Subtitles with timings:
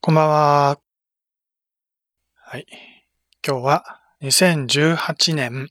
[0.00, 0.78] こんばんは。
[2.36, 2.66] はい。
[3.44, 5.68] 今日は2018年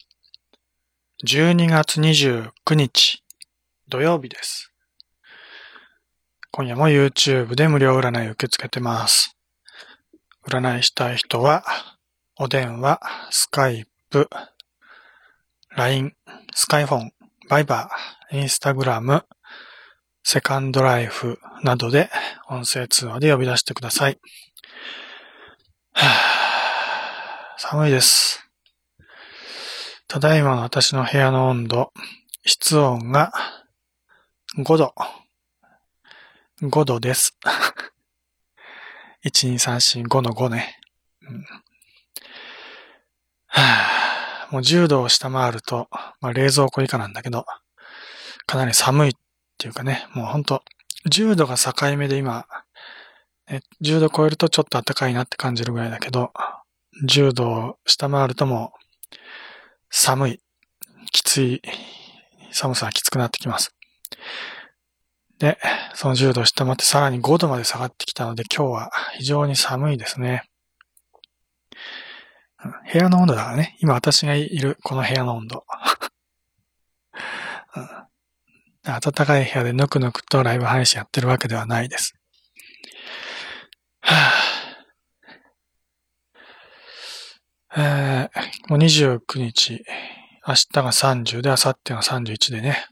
[1.26, 3.24] 12月29日
[3.88, 4.74] 土曜日です。
[6.52, 9.38] 今夜も YouTube で無料占い受け付けてます。
[10.46, 11.64] 占いしたい人は、
[12.38, 13.00] お電話、
[13.32, 14.30] スカイプ、
[15.70, 16.14] LINE、
[16.54, 17.12] スカイフォン、
[17.48, 19.24] バイバー、インスタグラム、
[20.30, 22.10] セカンドライフなどで
[22.50, 24.20] 音声通話で呼び出してください。
[25.94, 26.04] は
[27.58, 28.46] ぁ寒いです。
[30.06, 31.94] ただいまの私の部屋の温度、
[32.46, 33.32] 室温が
[34.58, 34.94] 5度。
[36.62, 37.38] 5度です。
[39.24, 40.78] 1,2,3,4,5の5ね。
[41.22, 41.46] うん
[43.48, 45.88] はぁ もう10度を下回ると、
[46.20, 47.46] まあ、冷蔵庫以下なんだけど、
[48.46, 49.14] かなり寒いっ
[49.58, 50.62] っていうかね、もうほんと、
[51.10, 52.46] 10度が境目で今、
[53.50, 56.32] ね10度超えるとちょっと暖かいなって感じるぐらいだけど、
[57.08, 59.16] 10度を下回るともう、
[59.90, 60.42] 寒い、
[61.12, 61.62] きつい、
[62.52, 63.74] 寒さがきつくなってきます。
[65.40, 65.58] で、
[65.96, 70.44] その10度を下回ってさらに5度まで下がってきたので今日は非常に寒いですね。
[72.92, 73.76] 部屋の温度だからね。
[73.82, 75.66] 今私がいるこの部屋の温度。
[78.92, 82.16] 暖かい部屋でぬくぬくとライブ配信やってるわけではないです。
[84.02, 84.58] はぁ
[87.80, 89.84] えー、もう29日、
[90.48, 92.88] 明日が30で、明後日が31でね。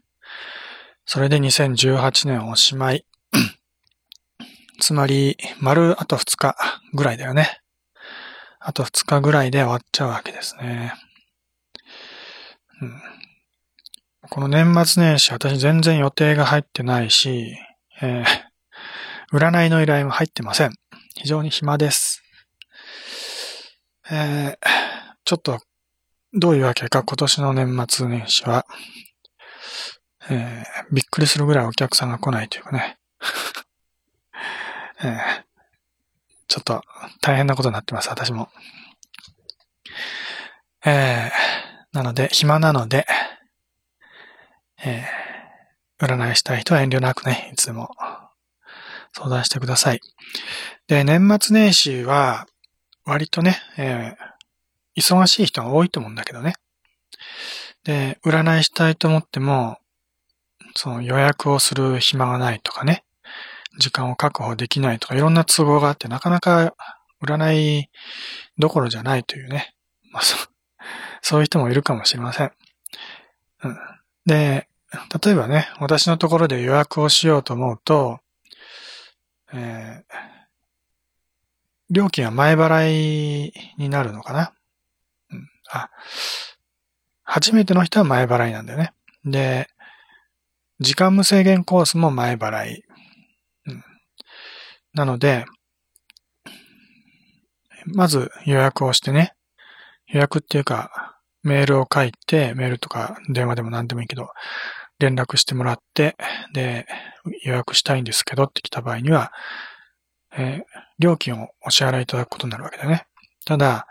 [1.06, 3.04] それで2018年おしまい。
[4.78, 6.56] つまり、丸あと2日
[6.92, 7.60] ぐらいだよね。
[8.60, 10.92] あと2日ぐらいで終わっちゃうわけですね。
[12.82, 13.25] うん
[14.28, 17.56] この年末年始、私全然予定が入ってないし、
[18.02, 18.46] えー
[19.32, 20.72] 占いの依頼も入ってません。
[21.16, 22.22] 非常に暇です。
[24.10, 24.66] えー
[25.24, 25.58] ちょっと、
[26.32, 28.64] どういうわけか今年の年末年始は、
[30.30, 32.98] えーびっくりするぐらいお客さんが来ないというかね。
[35.02, 35.16] えー
[36.48, 36.82] ちょっと
[37.20, 38.48] 大変なことになってます、私も。
[40.84, 43.06] えーなので、暇なので、
[44.84, 45.26] えー
[45.98, 47.88] 占いしたい人は遠慮なくね、いつも
[49.14, 50.00] 相談してください。
[50.88, 52.46] で、年末年始は、
[53.06, 54.36] 割とね、えー
[54.98, 56.54] 忙しい人が多いと思うんだけどね。
[57.84, 59.78] で、占いしたいと思っても、
[60.74, 63.04] その予約をする暇がないとかね、
[63.78, 66.74] 時間を確保できないとか、いろんな都合があって、なかなか
[67.22, 67.90] 占い
[68.58, 69.74] どころじゃないというね。
[70.12, 70.48] まあ、そう
[71.20, 72.52] そういう人もいるかもしれません。
[73.64, 73.78] うん、
[74.26, 74.68] で、
[75.24, 78.20] 例えばね、私のところで予約をしようと思うと、
[79.52, 80.36] えー
[81.90, 84.52] 料金は前払いになるのかな、
[85.30, 85.90] うん、あ、
[87.22, 88.92] 初めての人は前払いなんだよね。
[89.24, 89.68] で、
[90.80, 92.84] 時間無制限コースも前払い。
[93.66, 93.84] うん、
[94.94, 95.46] なので、
[97.86, 99.34] まず予約をしてね、
[100.08, 101.15] 予約っていうか、
[101.46, 104.30] メールを書いて、メールとか電話でも何でもいいけど、
[104.98, 106.16] 連絡してもらって、
[106.52, 106.86] で、
[107.44, 109.32] 予約したいんですけどって来た場合には、
[110.36, 113.06] えー料金をお支払いいただくことになるわけだね。
[113.44, 113.86] ただ、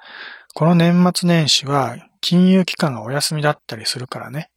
[0.55, 4.49] この年末年始は金融機関がお休みだったりするからね、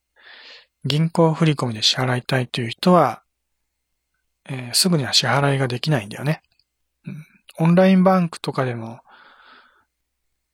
[0.86, 3.22] 銀行振込で支払いたいという人は、
[4.48, 6.42] えーすぐには支払いができないんだよね。
[7.06, 7.26] うん
[7.60, 9.00] オンラインバンクとかでも、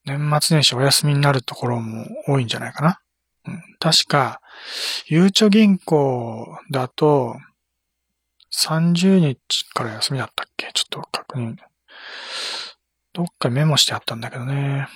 [0.04, 3.00] 年末年始お休みになるところも多いんじゃないかな。
[3.46, 4.40] うん確か、
[5.06, 7.36] ゆうちょ銀行だと、
[8.54, 9.38] 30日
[9.74, 10.70] から休みだったっけ？
[10.72, 11.56] ちょっと確認。
[13.12, 14.88] どっかメモしてあったんだけどね。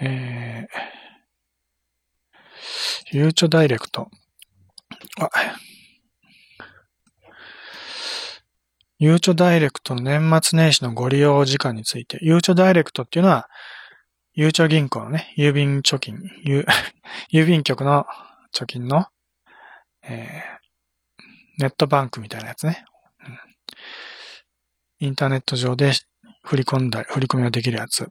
[0.00, 4.10] えー、ゆうちょダイレクト。
[5.20, 5.30] あ、
[9.04, 12.20] ゆうちょダイレクトの年末年始のご利用時間について。
[12.22, 13.48] ゆうちょダイレクトっていうのは、
[14.32, 16.64] ゆうちょ銀行のね、郵便貯金、ゆ
[17.34, 18.06] 郵便局の
[18.54, 19.08] 貯金の、
[20.04, 20.62] えー
[21.58, 22.84] ネットバンクみたいなやつね。
[23.26, 23.38] うん
[25.00, 25.90] インターネット上で
[26.44, 28.08] 振り込んだり、振り込みができるやつ。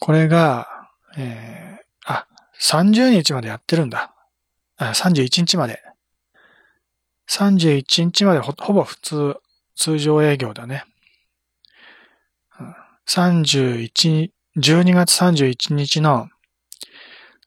[0.00, 0.68] これが、
[1.16, 2.28] えーあ、
[2.60, 4.14] 30日までやってるんだ。
[4.76, 5.82] あ31日まで。
[7.30, 9.41] 31日までほぼ普通、
[9.74, 10.84] 通常営業だね。
[13.08, 16.28] 31、12月31日の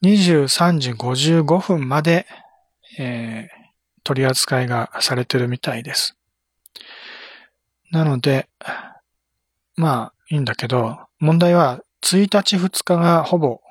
[0.04, 2.26] 23時55分まで、
[2.98, 3.66] えー
[4.06, 6.16] 取り扱いがされてるみたいです。
[7.92, 8.48] なので、
[9.76, 13.62] まあ、いいんだけど、問題は、1日2日がほぼ、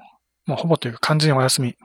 [0.47, 1.77] もうほぼというか完全にお休み。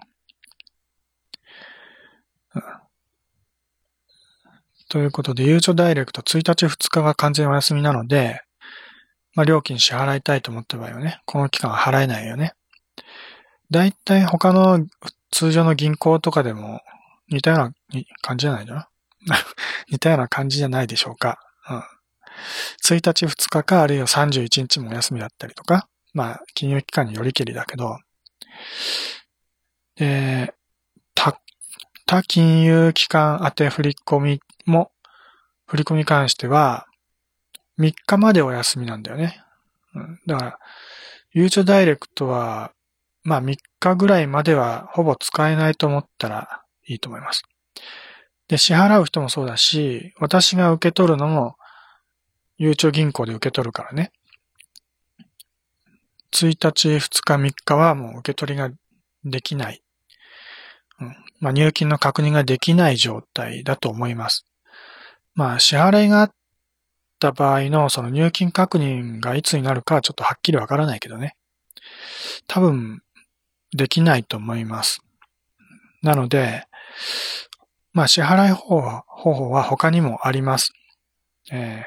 [4.89, 8.41] ということで、ゆうちょダイレクト1日2日が完全お休みなので、
[9.35, 12.53] まあ、料金支払いたいと思った場合はね、この期間は払えないよね。
[13.69, 14.85] だいたい他の
[15.31, 16.81] 通常の銀行とかでも
[17.29, 17.73] 似たような
[18.21, 18.83] 感じじゃないの？
[19.91, 21.39] 似たような感じじゃないでしょうか。
[21.69, 21.77] うん。
[21.77, 27.99] 1日2日か、あるいは31日もお休みだったりとか、まあ、金融機関によりけりだけど、
[29.95, 30.53] で、
[31.13, 31.39] 他、
[32.09, 34.91] 他金融機関宛振り込みも、
[35.67, 36.87] 振り込みに関しては、
[37.77, 39.39] 3日までお休みなんだよね。
[39.93, 40.59] うん、だから、
[41.33, 42.71] ゆうちょダイレクトは、
[43.21, 47.43] まあ3日ぐらいまではほぼ使えないと思ったらいいと思います。
[48.47, 51.57] で、支払う人もそうだし、私が受け取るのも、
[52.57, 54.11] ゆうちょ銀行で受け取るからね。
[56.31, 58.71] 1日、2日、3日はもう受け取りが
[59.25, 59.83] できない。
[61.39, 64.45] まあ、入金の確認ができない状態だと思います。
[65.35, 66.31] まあ、支払いがあっ
[67.19, 71.35] た場合のその入金確認がいつになるかはちょっとはっきりわからないけどね。
[72.47, 73.01] 多分、
[73.71, 75.01] できないと思います。
[76.01, 76.65] なので、
[77.93, 80.73] まあ、支払い方法は他にもあります。
[81.51, 81.85] え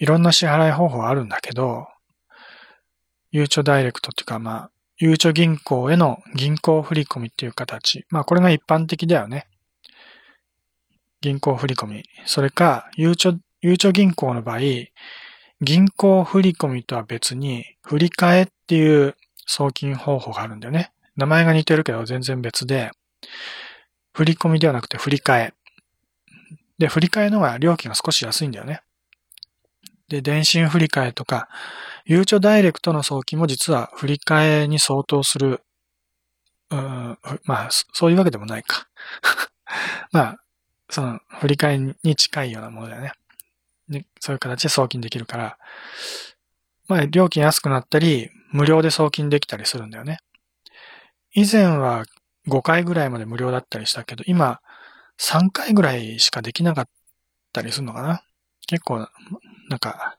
[0.00, 1.86] ー、いろんな支払い方法あるんだけど、
[3.30, 4.70] ゆうちょダイレクトっていうか、まあ、
[5.04, 8.06] ゆうちょ銀行への銀行振込っていう形。
[8.10, 9.48] まあ、これが一般的だよね。
[11.20, 12.04] 銀行振込。
[12.24, 14.60] それか、ゆうちょ、ゆうちょ銀行の場合、
[15.60, 20.92] 銀行振込とは別に、振り替えっていう送金方法があるんだよね。
[21.16, 22.92] 名前が似てるけど全然別で、
[24.12, 25.54] 振り込みではなくて振り替え。
[26.78, 28.82] で、振り替えのが料金が少し安いんだよね。
[30.12, 31.48] で、電信振り替えとか、
[32.04, 35.62] ゆうちょダイレクトの送金も実は振り替えに相当する、
[36.70, 38.88] うん、まあ、そういうわけでもないか。
[40.12, 40.36] まあ、
[40.90, 43.12] その、振り替えに近いようなものだよね。
[43.88, 45.58] で、そういう形で送金できるから、
[46.88, 50.18] まあ、料金安くなったり、無料で送金できたりするんだよね。
[51.32, 52.04] 以前は
[52.48, 54.60] 5回ぐらいまで無料だったりしたけど、今
[55.18, 56.88] 3回ぐらいしかできなかっ
[57.54, 58.22] たりするのかな
[58.66, 59.08] 結構、
[59.72, 60.18] なんか、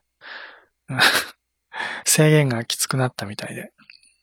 [2.04, 3.72] 制限がきつくなったみたいで。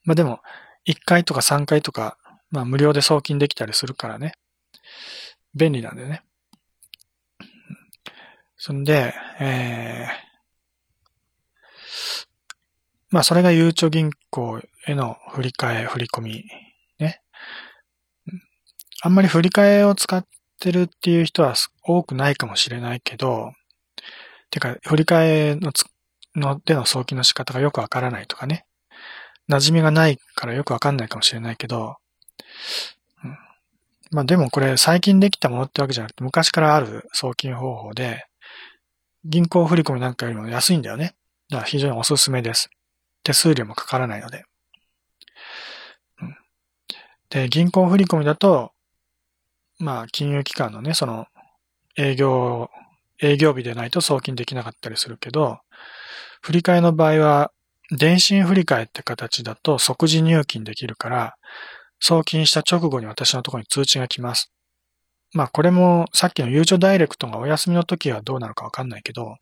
[0.04, 0.42] まあでも、
[0.86, 2.18] 1回とか3回とか、
[2.50, 4.34] まあ無料で送金できたりするからね。
[5.56, 6.22] 便利なんだよね。
[8.58, 10.32] そんで、えー、
[13.10, 16.46] まあそれがゆうちょ銀行への振り替え、振り込み
[17.00, 17.22] ね
[19.02, 20.26] あんまり振り替えを使っ
[20.60, 23.54] てるっていう人は多くないかもしれないけど、
[24.52, 25.86] てか、振り替えのつ
[26.36, 28.66] のでの送金の仕方がよくわからないとかね。
[29.50, 31.98] 馴染みがないからよくわかんないかもしれないけど、
[33.24, 33.38] うん、
[34.12, 38.26] まあでもこれ最近できたものってわけじゃなくて昔からある送金方法で、
[39.26, 41.16] 銀行振込なんかよりも安いんだよね。
[41.50, 42.70] だから非常におすすめです。
[43.24, 44.46] 手数料もかからないので。
[46.22, 46.36] うん、
[47.30, 48.72] で、銀行振込だと、
[49.80, 51.28] まあ、金融機関のね、その、
[51.98, 52.70] 営業、
[53.22, 55.60] 営業日でないと送金できなかったりするけど、
[56.42, 57.52] 振り替えの場合は、
[57.92, 61.36] 電信振り替えって形だと即時入金できるから、
[62.00, 64.52] 送金した直後に私のところに通知が来ます。
[65.34, 69.38] まあこれもさっきのゆうちょダイレクトがお休みの時はどうなるかわかんないけど、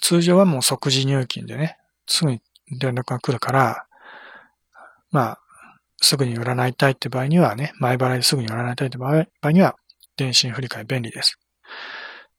[0.00, 2.40] 通常はもう即時入金でね、すぐに
[2.80, 3.86] 連絡が来るから、
[5.10, 5.38] まあ
[6.02, 9.76] すぐに占いたいって場合にはね、前払いですぐに占いたいって場合には、
[10.16, 11.38] 電信振り替え便利です。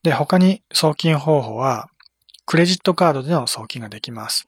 [0.04, 1.90] で、他に送金方法は、
[2.46, 4.48] クレジットカードでの送金ができます。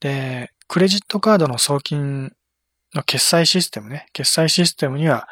[0.00, 2.32] で、クレジットカードの送金
[2.94, 5.28] の決済システムね、決済システムには、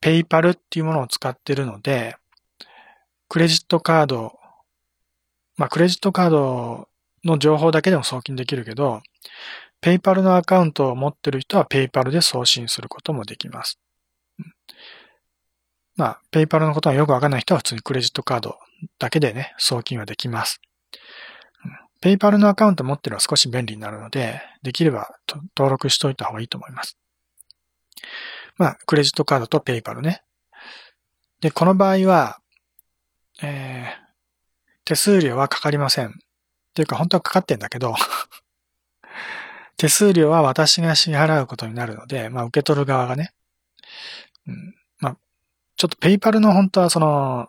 [0.00, 2.16] ペイパルっていうものを使ってるので、
[3.28, 4.38] クレジットカード、
[5.56, 6.88] まあ、クレジットカード
[7.24, 9.02] の情報だけでも送金できるけど、
[9.80, 13.78] ペイパルのアカウントを持ってる人はペイパルで送信することもできます。
[15.98, 18.56] まあ、ペイパルのことがよくわかんない人は普通にクレジットカード
[19.00, 20.60] だけでね、送金はできます。
[22.00, 25.08] ペイパルのアカウント持ってるのは少し便利になるので、できれば
[25.56, 26.96] 登録しといた方がいいと思います。
[28.58, 30.22] まあ、クレジットカードとペイパルね。
[31.40, 32.38] で、この場合は、
[33.42, 33.90] えー、
[34.84, 36.10] 手数料はかかりません。
[36.10, 36.10] っ
[36.74, 37.96] ていうか、本当はかかってんだけど
[39.76, 43.32] 手数料は私が支払うことになるので、まあ、受け取る側がね、
[44.46, 44.77] うん、
[45.78, 47.48] ちょっとペイパルの本当はその、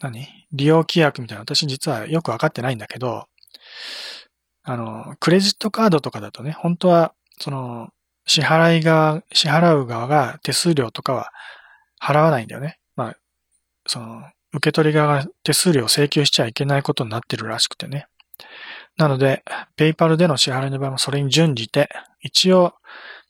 [0.00, 0.26] 何？
[0.52, 3.26] 利用規約みたいな、私実はよくわかってないんだけど、
[4.64, 7.90] あの、クレジットカードとかだとね、本当は、その、
[8.26, 11.30] 支払い側、支払う側が手数料とかは
[12.02, 12.78] 払わないんだよね。
[12.96, 13.16] まあ、
[13.86, 18.06] その、受け取り側が手数料を請求しちゃいけないことになってるらしくてね。
[18.96, 19.44] なので、
[19.76, 21.90] ペイパルでの支払いの場合もそれに準じて、
[22.20, 22.74] 一応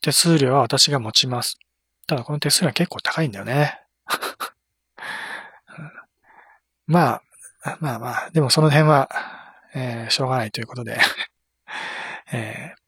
[0.01, 1.59] 手数料は私が持ちます。
[2.07, 3.81] ただこの手数料は結構高いんだよね。
[6.87, 9.09] まあ、まあまあ、でもその辺は、
[9.75, 10.97] えー、しょうがないということで
[12.31, 12.87] えー、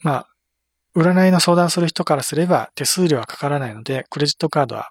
[0.00, 0.28] まあ、
[0.96, 4.88] 占いの相談する人からすれば手数料はかからないので、クレジットカードは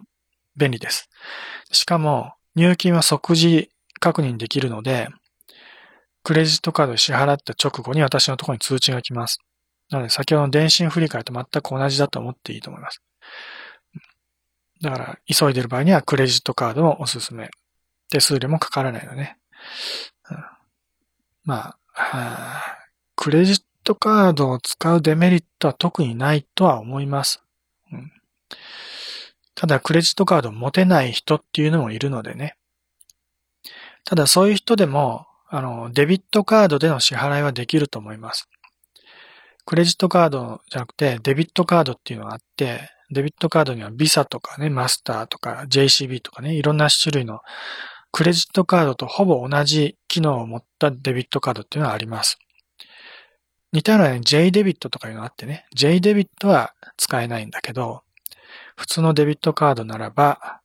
[0.56, 1.10] 便利です。
[1.72, 5.10] しかも、入金は即時確認できるので、
[6.24, 9.40] クレジットカードで支払った直後に私のところに通知が来ます。
[9.90, 13.02] なので、先ほどの電信振り替えと全く同じだと思っていいと思います。
[14.82, 17.50] だから、急いでる場合にはクレジットカードをおすすめ。
[18.10, 19.38] 手数料もかからないのね。
[20.30, 20.38] うん、
[21.44, 22.78] まあ、
[23.16, 27.42] クレジットカードを使うデメリットは特にないとは思います。
[27.92, 28.12] うん、
[29.56, 32.58] ただ、クレジットカードを持てない人っていうのもいるのでね。
[34.04, 38.50] ただ、そういう人でも、あの、デビットカードでの支払いはできると思います。
[39.66, 47.42] クレジットカードじゃなくて、デビットカードっていうのがあって、デビットカードにはビサとかね、マスターとか JCB とかね、いろんな種類の
[48.12, 52.40] クレジットカードとほぼ同じ機能を持ったデビットカードっていうのはあります。
[53.74, 58.04] 似たようなね、J デビットとかいうのがあってね、J デビットは使えないんだけど、
[58.78, 60.62] 普通のデビットカードならば、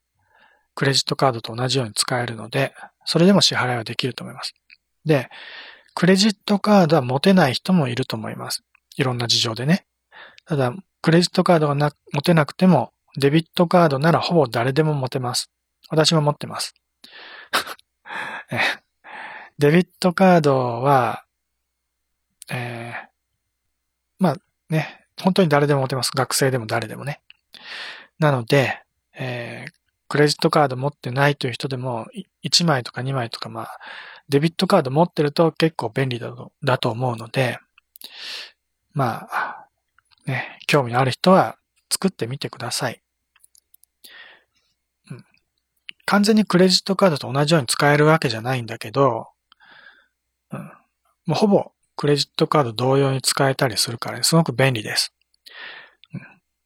[0.77, 2.73] クレジットカードと同じように使えるので、
[3.05, 4.55] それでも支払いはできると思います。
[5.05, 5.29] で、
[5.95, 8.63] クレジットカードは持てない人もいると思います。
[8.97, 9.87] いろんな事情でね。
[10.47, 15.51] ただ、クレジットカードがな持てなくても、デビットカードならほぼ誰でも持てます。
[15.89, 16.75] 私も持ってます。
[19.59, 21.25] デビットカードは、
[22.51, 23.09] えー、
[24.19, 24.37] まあ
[24.69, 26.11] ね、本当に誰でも持てます。
[26.15, 27.21] 学生でも誰でもね。
[28.19, 28.83] なので、
[29.15, 29.73] えー、
[30.09, 32.07] クレジットカード持ってないという人でも、
[32.45, 33.79] 1枚とか2枚とか、まあ、
[34.29, 37.59] デビットカード持ってると結構便利だとだと思うので、
[38.93, 39.60] まあ、
[40.31, 41.57] ね、興味のある人は
[41.93, 43.03] 作ってみてください。
[45.11, 45.25] うん、
[46.07, 49.27] 完全にクレジットカードと同じように使えるわけじゃないんだけど、
[50.53, 50.61] うん、
[51.27, 55.13] もうほぼクレジットカード同様に使えたりするから、ね、すごく便利です。
[56.15, 56.21] うん、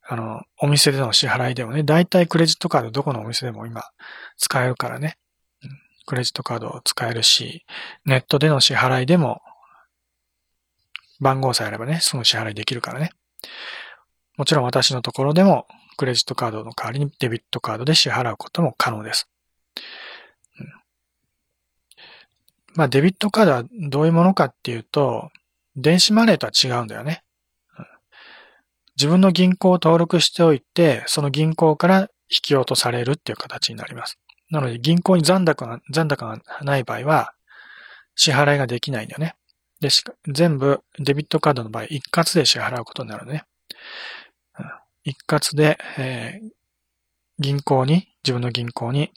[0.08, 3.82] あの、お店での支払いでもね、だいたいクレジットカードどこのお店でも今
[4.36, 5.16] 使えるからね、
[5.62, 5.70] うん、
[6.06, 7.64] クレジットカードを使えるし、
[8.04, 9.40] ネットでの支払いでも
[11.20, 13.10] 番号さえあればね、すぐ支払いできるからね。
[14.36, 19.28] もちろん私のところでもクレジットカードの代わりにデビットカードで支払うことも可能です。
[20.60, 20.68] うん、
[22.74, 25.30] まあデビットカードはどういうものかっていうと、
[25.76, 27.22] 電子マネーとは違うんだよね。
[27.78, 27.86] うん、
[28.96, 34.18] 自分の銀行を登録しておいて、その銀行から引き落とされるっていう形になります。
[34.50, 37.34] なので銀行に残高が残高がない場合は
[38.14, 39.34] 支払いができないんだよね。
[39.84, 43.44] でしか、全部デビットカードの場合一括で支払うことになるね。
[45.02, 46.48] 一括で、えー、
[47.38, 49.12] 銀行に、自分の銀行に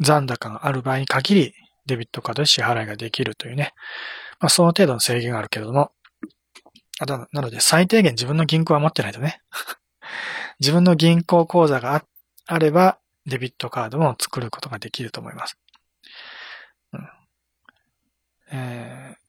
[0.00, 1.54] 残高がある場合に限り
[1.86, 3.72] デビットカードで支払いができるというね。
[4.40, 5.92] まあ、その程度の制限があるけれども、
[6.98, 9.40] あと、なので最低限自分の銀行は持ってないとね。
[10.58, 12.04] 自分の銀行口座が
[12.46, 15.56] あれば、デビットカードも作ることができると思います。
[16.94, 17.08] うん
[18.50, 19.19] えー、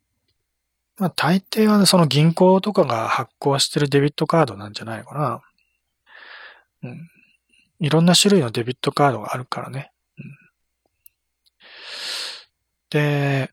[1.02, 5.42] まあ大抵は、ね、その銀行とかが発行してるデビットカードなんじゃないかな。
[6.84, 7.10] うん。
[7.80, 9.92] いろんな種類のデビットカードがあるからね。
[10.20, 10.38] うん、
[12.92, 13.50] で、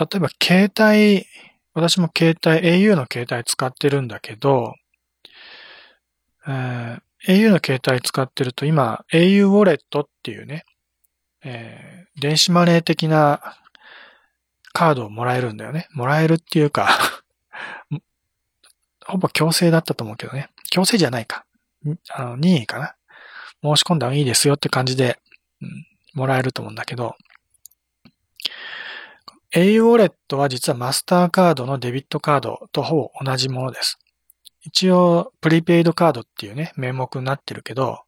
[0.00, 1.26] 例えば携帯、
[1.74, 4.74] 私も携帯、au の携帯使ってるんだけど、
[6.46, 10.64] えー、au の携帯使ってると今、au ウォレットっていうね、
[11.44, 13.58] えー、電子マネー的な
[14.72, 15.88] カードをもらえるんだよね。
[15.92, 16.88] もらえるっていうか
[19.04, 20.50] ほぼ強制だったと思うけどね。
[20.70, 21.44] 強制じゃないか。
[22.10, 22.94] あの、任意かな。
[23.62, 25.18] 申し込んだらいいですよって感じで、
[25.60, 27.16] うん、もらえると思うんだけど、
[29.54, 33.98] au ウォレットは実はマスターカードのデビットカードとほぼ同じものです。
[34.64, 38.00] 一応、プリペイドカードっていうね、名目になってるけど、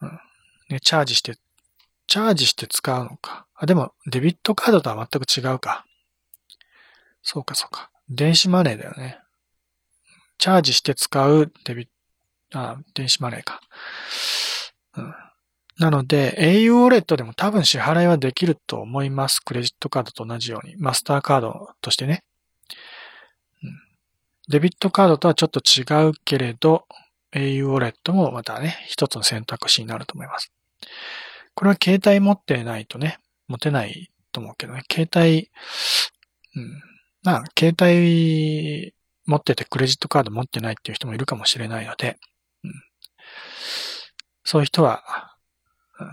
[0.00, 0.20] うん、
[0.68, 1.36] ね、チャージして
[2.06, 3.46] チャージして使うのか。
[3.54, 5.84] あ、でも、デビットカードとは全く違うか。
[7.22, 7.90] そうか、そうか。
[8.08, 9.18] 電子マネーだよね。
[10.38, 11.88] チャージして使うデビッ
[12.50, 13.60] ト、あ、電子マネーか。
[14.96, 15.14] うん。
[15.78, 19.40] なので、au ウォレットでも多分支払いはできると思います。
[19.40, 20.76] クレジットカードと同じように。
[20.76, 22.24] マスターカードとしてね。
[23.62, 23.70] うん、
[24.48, 26.86] デビットカードとはちょっと違うけれど、
[27.32, 30.50] au ウォレットもまたね、一つの選択肢になると思います。
[31.56, 35.50] これは携帯持ってないとね、持てないと思うけどね、携帯、
[36.54, 36.82] うん、
[37.24, 38.94] まあ、携帯
[39.24, 42.18] 持っててクレジットカード持ってないっていう人もいるかもしれないので、
[42.62, 42.72] うん、
[44.44, 45.02] そういう人は、
[45.98, 46.08] うん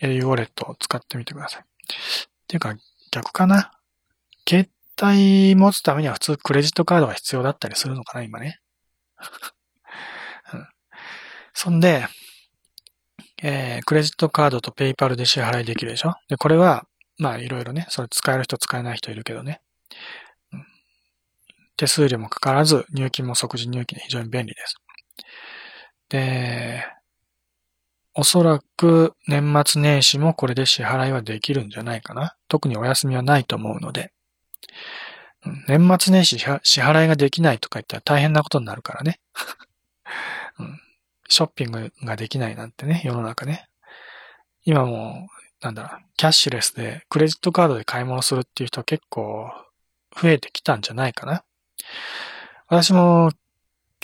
[0.00, 1.62] au ウォレットを使ってみてください。
[1.62, 1.64] っ
[2.46, 2.74] ていうか、
[3.10, 3.72] 逆かな。
[4.48, 4.70] 携
[5.02, 8.60] 帯持つためには普通クレジットカードが必要だったりするのかな、今ね。
[10.54, 10.68] うん、
[11.52, 12.06] そんで、
[13.42, 16.14] えー、クレジットカードとペイパルで支払いできるでしょ？
[16.28, 16.84] で、これは、
[17.18, 19.60] まあいろいろね、それ使える人使えない人いるけどね。
[21.76, 24.76] 手数料もかからず、入金も即時入金で非常に便利です。
[26.10, 26.84] で、
[28.14, 32.36] おそらく年末年始もこれで支払いはできるんじゃないかな。
[32.48, 34.12] 特にお休みはないと思うので。
[35.68, 39.20] 年末年始支払いができないとか言ったら大変なことになるからね。
[40.58, 40.80] うん、
[41.30, 43.68] ショッピングができないなんてね、世の中ね。
[44.64, 45.28] 今も、
[45.62, 49.48] なんだろう、キャッシュレスでクレジットカードで買い物するっていう人結構
[50.20, 51.44] 増えてきたんじゃないかな。
[52.66, 53.30] 私も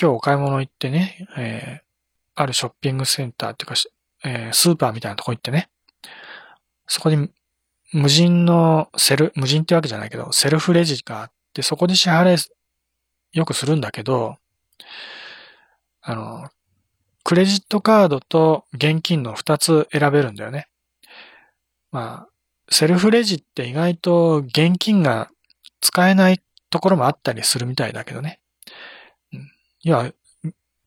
[0.00, 1.82] 今日お買い物行ってね、えー、
[2.34, 3.74] あるショッピングセンターっていうか、
[4.24, 5.68] えー、スーパーみたいなとこ行ってね、
[6.86, 7.30] そこに
[7.92, 12.50] 無人のセル、無人ってわけじゃないけど、セルフレジがあって、そこで支払い
[13.32, 14.36] よくするんだけど、
[16.02, 16.48] あの、
[17.26, 20.68] クレジットカードと現金の二つ選べるんだよね。
[21.90, 22.28] まあ、
[22.70, 25.28] セルフレジって意外と現金が
[25.80, 26.40] 使えない
[26.70, 28.38] ところもあったりするみたいだけどね。
[29.32, 29.50] うん、
[29.82, 30.12] 要は、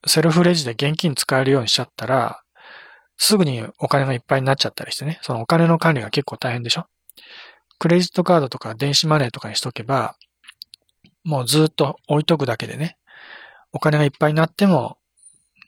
[0.08, 2.42] セルフレジで現金使えるようにしちゃったら、
[3.18, 6.86] すぐにお金がいっぱいになっちゃったりしてね、そのお金の管理が結構大変でしょ
[7.80, 10.16] クレジットカードとか電子マネーとかにしとけば、
[11.26, 12.98] もうずっと置いとくだけでね、
[13.74, 14.96] お金がいっぱいになっても、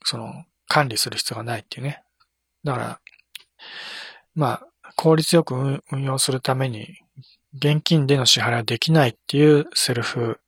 [0.05, 2.01] その、管理する必要がないっていうね。
[2.63, 2.99] だから、
[4.35, 6.97] まあ、効率よく運用するために、
[7.53, 10.39] 現金での支払いはできないっていうセルフ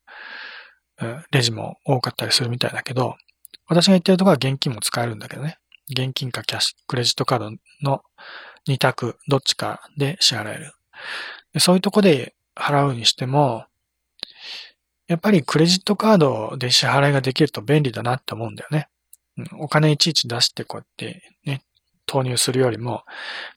[1.32, 3.18] レジも多かったりするみたいだけど、
[3.68, 5.58] 私が言ってるところは現金も使えるんだけどね。
[5.90, 8.02] 現金かキャッシュ、クレジットカードの
[8.70, 10.72] 2択、どっちかで支払える。
[11.60, 13.66] そういうとこで払うにしても、
[15.08, 18.88] やっぱりクレジットカードで支払いができると便利だなって思うんだよね。
[19.60, 21.64] お金いちいち出してこうやってね、
[22.06, 23.04] 投入するよりも、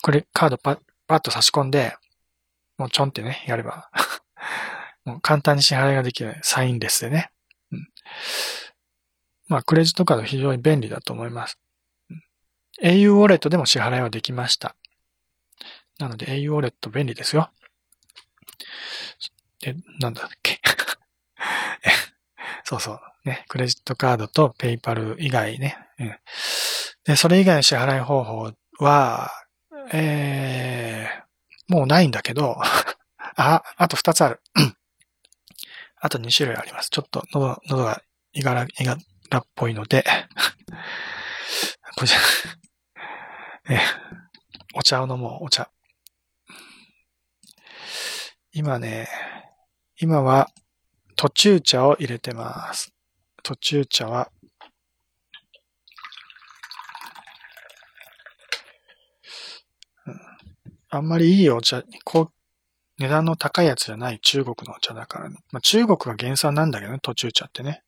[0.02, 1.94] これカードパッ、パッと差し込んで、
[2.78, 3.90] もうちょんってね、やれば
[5.04, 6.38] もう簡単に支払いができる。
[6.42, 7.30] サインレスでね。
[7.72, 7.88] うん、
[9.48, 11.58] まあ、クレジットカード非常に便利だと思います。
[12.82, 14.76] au ウォレットでも支払いはできました。
[15.98, 17.50] なので au ウォレット便利ですよ。
[19.64, 20.60] え、なんだっけ
[22.64, 23.00] そうそう。
[23.26, 25.76] ね、クレジットカードとペイパル以外ね。
[25.98, 26.14] うん、
[27.04, 29.30] で、それ以外の支払い方法は、
[29.92, 32.56] えー、もうないんだけど、
[33.36, 34.40] あ、あと二つある。
[36.00, 36.90] あと二種類あります。
[36.90, 38.00] ちょっと喉、喉が
[38.32, 38.96] いがら、いが
[39.30, 40.04] らっぽいので
[41.96, 42.18] これじゃ、
[43.70, 43.80] え、
[44.74, 45.70] お茶を飲もう、お茶。
[48.52, 49.08] 今ね、
[49.98, 50.50] 今は
[51.16, 52.95] 途中茶を入れてます。
[53.46, 54.32] 途中茶は、
[60.88, 62.32] あんまりいいお茶、こう、
[62.98, 65.36] 値段の高いやつじゃない中国のお茶だからね。
[65.52, 67.84] まあ、中国が原産なんだけどね、途中茶ってね。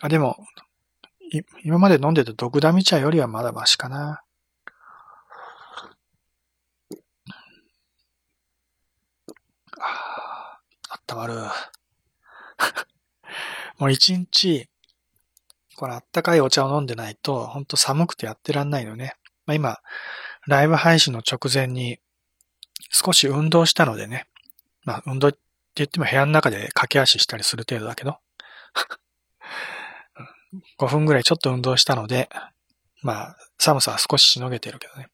[0.00, 0.38] あ、でも、
[1.64, 4.22] 今まで飲んでた毒ダミ茶よりはまだマシかな。
[9.78, 11.34] ああったまる。
[13.78, 14.68] もう一日、
[15.76, 19.14] これあったかいお茶を飲んでないと、ほんと寒くてやってらんないのね。
[19.46, 19.78] まあ、今、
[20.46, 21.98] ライブ配信の直前に
[22.90, 24.28] 少し運動したのでね。
[24.84, 25.38] まあ、運動って
[25.76, 28.18] 言っても部屋の中で駆け足したりする程度だけど。
[30.78, 32.28] 5分ぐらいちょっと運動したので、
[33.00, 35.08] まあ、寒さは少ししのげてるけどね。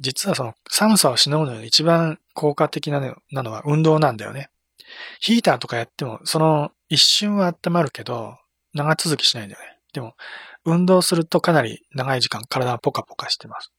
[0.00, 4.50] 実はその寒さをしのぐのに一番効果的なのは運動なんだよね。
[5.18, 8.38] ヒーターとかやっても、その一瞬は温まるけど、
[8.74, 9.78] 長続きしないんだよね。
[9.92, 10.14] でも、
[10.64, 13.72] 運動するとかなり長い時間体はポカポカしてます。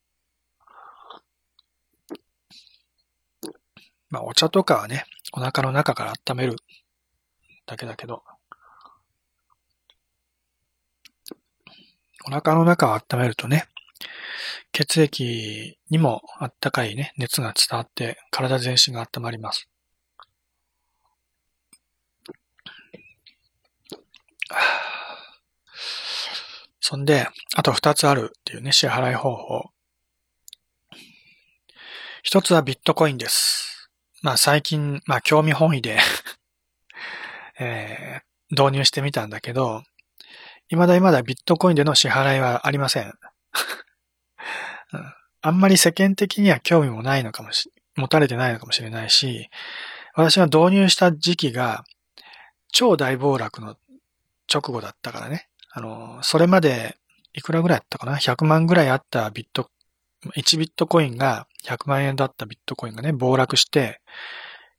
[4.10, 6.56] まあ、お茶とかはね、お腹の中から温める
[7.66, 8.24] だけだけど、
[12.26, 13.68] お腹の中を温めるとね、
[14.72, 19.68] 血液にもあったかいね、熱が伝わって体全身が温まります。
[26.80, 29.72] そんで、あと二つあるっていうね、支払い方法。
[32.24, 33.90] 一つはビットコインです。
[34.22, 36.00] まあ最近、まあ興味本位で
[37.60, 39.84] えー、導入してみたんだけど、
[40.70, 43.14] 未だ未だビットコインでの支払いはありません。
[45.42, 49.50] あんまり世間的には興味もないのかもし、持たれてないのかもしれないし、
[50.14, 51.86] 私が導入した時期が
[52.72, 53.76] 超大暴落の
[54.52, 55.50] 直後だったからね。
[55.72, 56.98] あの、それまで
[57.34, 59.70] いくらぐらいあったかな ?100 万ぐらいあったビット、
[60.36, 64.02] 1ビットコインが100万円だったビットコインがね、暴落して、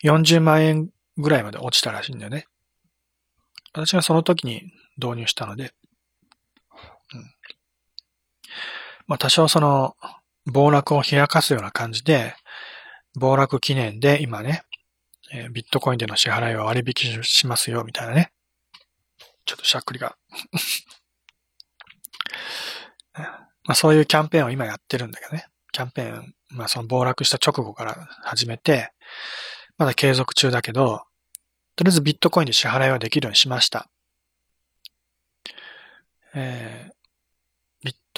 [0.04, 2.46] 40万円ぐらいまで落ちたらしいんだよね。
[3.72, 5.72] 私がその時に導入したので、
[7.14, 7.34] うん。
[9.08, 9.96] まあ多少その、
[10.46, 12.34] 暴落を開かすような感じで、
[13.18, 14.62] 暴落記念で今ね、
[15.32, 18.32] え、ビットコインでの支払いを割引しますよ、みたいなね。
[19.44, 20.18] ちょっとしゃっくりが
[23.14, 25.46] まあそういうキャンペーンを今やってるんだけどね。
[25.72, 28.92] キャンペーン、まあその暴落した直後から始めて、
[29.78, 31.04] まだ継続中だけど、
[31.76, 33.88] とりあえずビットコインで支払いはできるようにしました。
[36.34, 36.92] えー、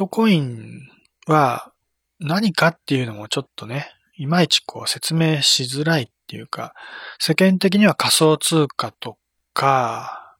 [0.00, 0.88] トコイン
[1.26, 1.74] は
[2.20, 6.72] 何かっていうのもちょっとね、いまいちこう説明しづらいっていうか、
[7.18, 9.18] 世間的には仮想通貨と
[9.52, 10.34] か、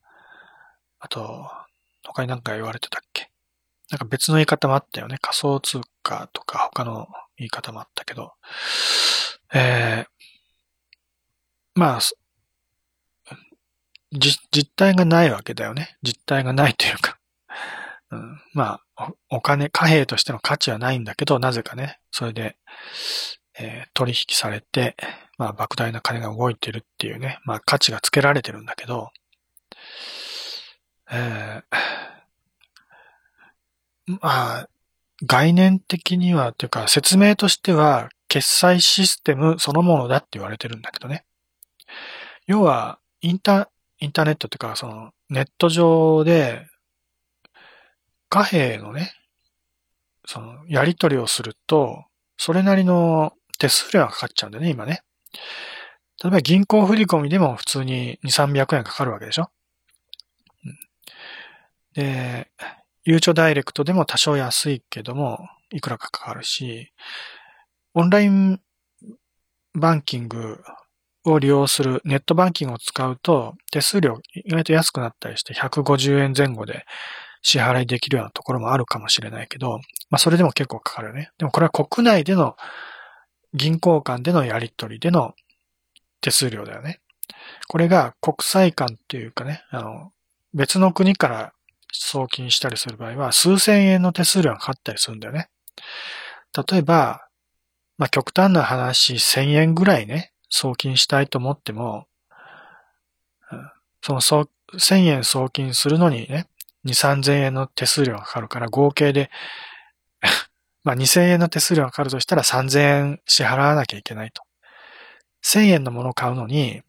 [0.99, 1.46] あと、
[2.07, 3.31] 他に何か言われてたっけ？
[3.90, 5.18] なんか別の言い方もあったよね。
[5.20, 8.33] 仮想通貨とか他の言い方もあったけど、
[9.53, 12.01] えー、まあ、
[14.11, 15.99] 実態がないわけだよね。
[16.03, 17.18] 実態がないというか。
[18.11, 22.57] うん、まあ、お金、貨幣としての価値はないんだけど、なぜかね、それで、
[23.59, 24.96] えー、取引されて、
[25.38, 29.11] まあ、莫大な金が動いてるっていうね、まあ、価値がつけられてるんだけど、
[31.12, 34.68] えー、まあ、
[35.27, 41.25] 概念的には、というか、説明としては、決済システムそのものだって言われてるんだけどね。
[42.46, 43.68] 要は、インター、
[43.99, 46.66] インターネットっていうか、その、ネット上で、
[48.31, 49.12] 貨幣のね、
[50.25, 52.05] その、やり取りをすると、
[52.38, 55.03] それなりの手数料がかかっちゃうんだよね、今ね。
[56.23, 59.51] 例えば銀行振込でも普通に2、300円かかるわけでしょ？
[61.95, 62.51] で、
[63.05, 65.40] ゆうちょダイレクトでも多少安いけども、
[65.71, 66.93] いくらかかかるし、
[67.95, 68.61] オンライン
[69.75, 70.62] バンキング
[71.25, 76.87] を利用するネットバンキングを使うと手数料意外と安くなったりして150円前後で
[77.42, 81.31] 支払いできるようなところもあるかもしれないけど、まあそれでも結構かかるよね。
[81.38, 82.57] でもこれは国内での
[83.55, 85.35] 銀行間でのやり取りでの
[86.20, 87.00] 手数料だよね。
[87.68, 90.12] これが国際間っていうかね、あの、
[90.53, 91.53] 別の国から
[91.92, 95.48] 送金したりする場合は数千円の手数料がかかったりするんだよね。
[96.70, 97.26] 例えば、
[97.96, 102.07] まあ極端な話1000円ぐらいね、送金したいと思っても、
[104.03, 106.46] その1000円送金するのにね、
[106.85, 109.31] 2、3000円の手数料がかかるから合計で
[110.85, 114.43] まあ2000円の手数料がかかるとしたら3000円支払わなきゃいけないと。
[115.43, 116.83] 1000円のものを買うのに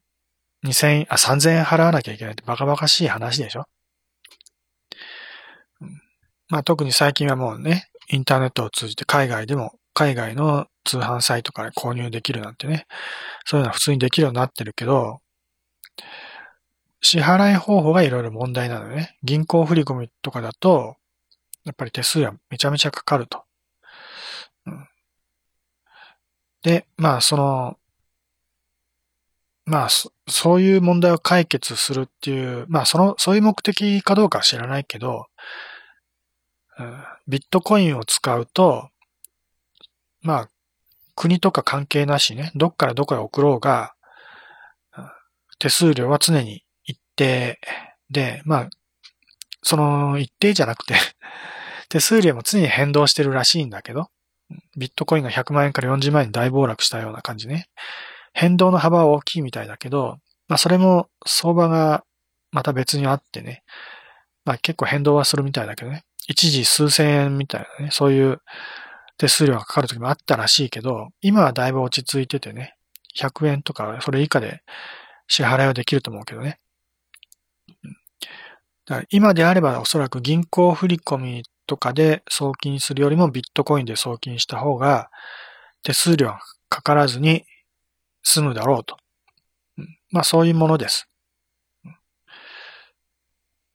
[0.63, 3.65] 2000円、あ、3000円払わなきゃいけないってバカバカしい話でしょ、
[6.49, 12.85] まあ特に最近はもうね、インターネットを通じて海外でも、海外の通販サイトから購入できるなんてね、
[13.45, 15.21] そういうのは普通にできるようになってるけど、
[17.01, 19.17] 支払い方法がいろいろ問題なのね。
[19.23, 20.97] 銀行振込とかだと、
[21.65, 23.43] やっぱり手数料めちゃめちゃかかると。
[24.67, 24.87] うん、
[26.63, 27.77] で、まあその、
[29.65, 35.25] まあそそういう問題を解決するっていう、まあその、そういう目的かどうかは知らないけど、
[36.79, 38.89] うん、ビットコインを使うと、
[40.21, 40.49] まあ
[41.15, 43.93] 国とか関係なしね、どっからどこへ送ろうが、
[45.59, 46.63] 手数料は常に
[47.21, 47.59] 定
[48.09, 48.69] で、まあ、
[49.61, 50.95] その一定じゃなくて
[51.89, 54.09] 手数料も常に変動してるらしいんだけど、
[54.77, 57.67] ビットコインが100万円から40万円に大暴落したような感じね。
[58.33, 62.03] 変動の幅は大きいみたいだけど、まあそれも相場が
[62.51, 63.63] また別にあってね、
[64.45, 66.03] まあ結構変動はするみたいだけどね。
[66.27, 68.39] 一時数千円みたいなね、そういう
[69.17, 72.75] 手数料がかかる時もあったらしいけど、今はだいぶ落ち着いててね、
[73.19, 74.61] 100円とかそれ以下で
[75.27, 76.59] 支払いはできると思うけどね。
[78.85, 85.09] だから今であればおそらく銀行振込とかで送金するよりもビットコインで送金した方が
[85.83, 86.33] 手数料
[86.69, 87.45] かからずに
[88.23, 88.97] 済むだろうと。
[90.09, 91.07] まあそういうものです。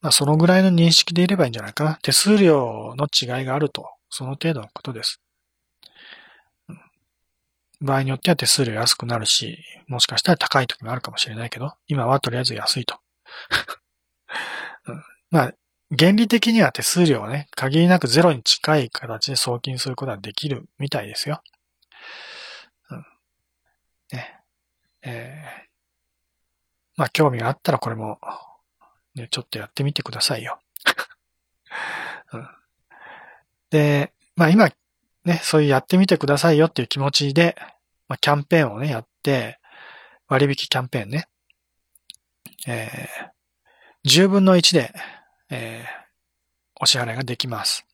[0.00, 1.98] まあそのぐらいの認識でいればいいんじゃないかな。
[2.02, 5.20] 手数料の違いがあると、その程度のことです。
[7.80, 12.98] 場合によっては手数料安くなるし、もしかしたら高い時もあるかもしれないけど、今はとりあえず安いと。
[15.30, 15.54] まあ、
[15.96, 21.42] 原理的には手数料はね、限りなくゼロに近い形で送金することはできるみたいですよ。
[22.90, 23.04] うん。
[24.12, 24.40] ね。
[25.02, 25.66] えー、
[26.96, 28.18] まあ、興味があったらこれも、
[29.14, 30.58] ね、ちょっとやってみてくださいよ。
[32.32, 32.48] うん、
[33.70, 34.68] で、まあ今、
[35.24, 37.56] ね、そういうやってみてくださいよっていう気持ちで、
[38.08, 39.58] まあ、キャンペーンをね、やって、
[40.28, 41.28] 割引キャンペーンね。
[42.66, 44.92] えー、10分の1で、
[45.50, 45.87] えー、
[46.80, 47.87] お支払いができます。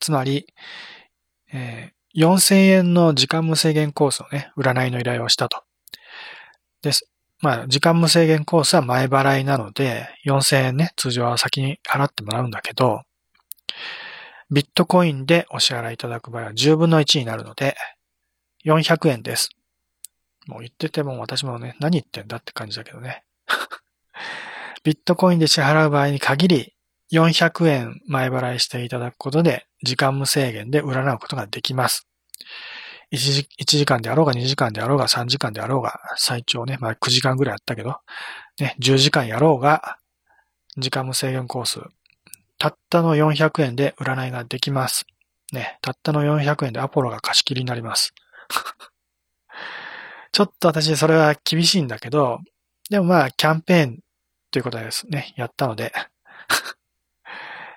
[0.00, 0.46] つまり、
[1.52, 5.62] えー、4000円の時間無制限コースをね、占いの依頼をしたと。
[6.82, 7.10] です。
[7.40, 13.02] まあ、時間無制限コースは前払いなので、4000円ね、通常は先に払ってもらうんだけど、
[14.50, 17.76] ビットコインでお支払いいただく場合は10分の1になるので、
[18.64, 19.50] 400円です。
[20.46, 23.22] もう言ってても私もね、何言ってんだって感じだけどね。
[24.84, 26.74] ビットコインで支払う場合に限り、
[27.12, 32.06] 400円前払いしていただくことで、時間無制限で占うことができます。
[33.12, 37.96] 1時 ,1 時間であろうが2時間であろうが3時間であろうが、最長ね、まあ9時間ぐらいあったけど、
[38.60, 39.96] ね、10時間やろうが、
[40.76, 41.80] 時間無制限コース、
[42.58, 45.06] たったの400円で占いができます。
[45.52, 48.14] ね、たったの400円でアポロが貸し切りになります。
[50.30, 52.38] ちょっと私それは厳しいんだけど、
[52.88, 53.98] でもまあキャンペーン
[54.52, 55.92] ということですね、やったので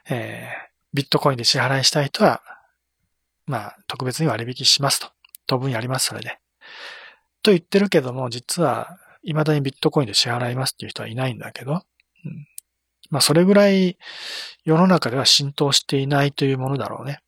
[0.10, 2.42] えー、ビットコインで支払いしたい人は、
[3.46, 5.08] まあ特別に割引しますと。
[5.48, 6.40] 当分やります、それで。
[7.42, 11.84] と言ってるけども、実は、未だにビットコインで支払いますっていう人はいないんだけど、
[12.26, 12.48] うん、
[13.10, 13.98] まあ、それぐらい
[14.66, 17.20] 世の中では浸透していないというものだろうね。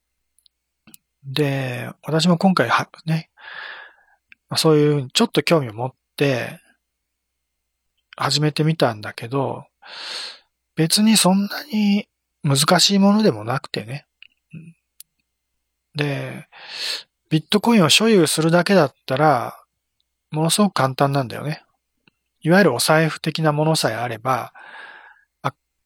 [1.26, 3.30] で、私も今回は、ね、
[4.56, 6.60] そういうちょっと興味を持って
[8.16, 9.66] 始めてみたんだけど、
[10.76, 12.08] 別にそんなに
[12.46, 14.06] 難しいものでもなくてね。
[15.96, 16.48] で、
[17.30, 19.58] ビットコインを所有するだけだったら、
[20.30, 21.64] ものすごく簡単なんだよね。
[22.42, 24.54] いわゆるお財布的なものさえあれば、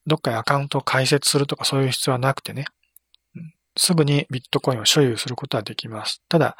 [0.06, 2.66] どっかにアカウントを開設するとかそういう必要はなくてね。
[3.76, 6.22] すぐにビットコインを所有することはできます。
[6.28, 6.56] ただ、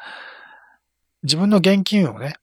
[1.21, 2.35] 自分の現金をね、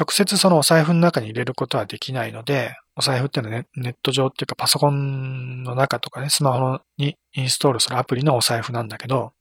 [0.00, 9.34] 直接そのお財布の中に入れることはできないので、お財布っていうのは、ネット上っていうかパソコンの中とかね、スマホにインストールするアプリのお財布なんだけど、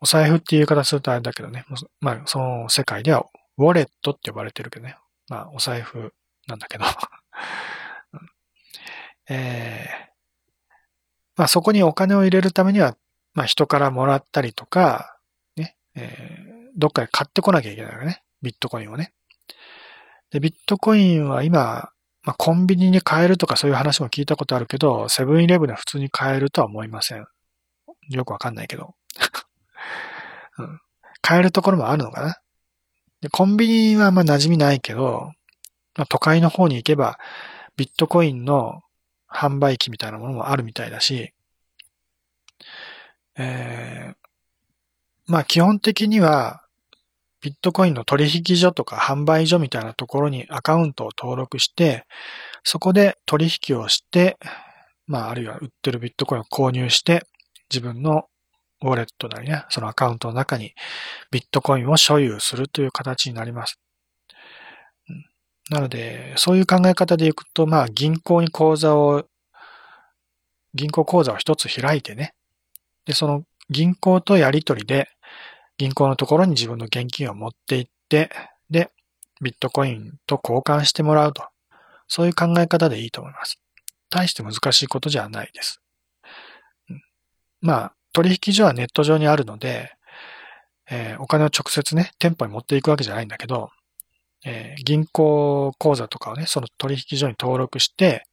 [0.00, 1.64] お財布っていう言い方するとあれだけどね、
[2.00, 3.26] まあ、その世界では
[3.58, 4.96] ウォレットって呼ばれてるけどね、
[5.28, 6.14] まあ、お財布
[6.46, 6.84] なんだけど、
[9.28, 9.88] え、
[11.34, 12.96] まあ、そこにお金を入れるためには、
[13.34, 15.18] まあ、人からもらったりとか、
[15.56, 19.12] ね、えー、どっかで買ってこなきゃいけないよね、ビットコインをね。
[20.30, 21.90] で、ビットコインは今、
[22.22, 27.26] まあ、コンビニに買えるとかそういう話も聞いたことあるけど、セブンイレブンで普通に買えるとは思いません。
[28.10, 28.94] よくわかんないけど。
[30.58, 30.80] うん。
[31.22, 32.40] 買えるところもあるのかな。
[33.20, 35.32] でコンビニはあんま馴染みないけど、
[35.96, 37.18] まあ、都会の方に行けば、
[37.76, 38.82] ビットコインの
[39.28, 41.32] 販売機みたいなものもあるみたいだし、
[43.36, 44.16] えー、
[45.26, 46.65] まあ基本的には、
[47.42, 52.06] ビットコインの取引所とか販売所みたいなところにアカウントを登録して、
[52.64, 54.38] そこで取引をして、
[55.06, 57.22] まああるいは売ってるビットコインを購入して、
[57.70, 58.24] 自分の
[58.82, 60.72] ウォレットなりね、そのアカウントの中に
[61.30, 63.78] ビットコインを所有するという形になります。
[65.70, 69.24] なので、そういう考え方でいくと、まあ、銀行に口座を、
[70.74, 72.34] 銀行口座を一つ開いてね。
[73.04, 75.08] で、その銀行とやりとりで、
[75.78, 78.30] 銀行のところに自分の現金を持っていって、
[78.70, 78.90] で、
[79.42, 81.44] ビットコインと交換してもらうと。
[82.08, 83.58] そういう考え方でいいと思います。
[84.10, 85.80] 大して難しいことじゃないです。
[87.60, 89.90] まあ、取引所はネット上にあるので、
[90.88, 93.70] えー、お金を直接ね、店舗に持っていくわけじゃないんだけど、
[94.44, 98.24] えー、銀行口座とかをね、その取引所に登録して、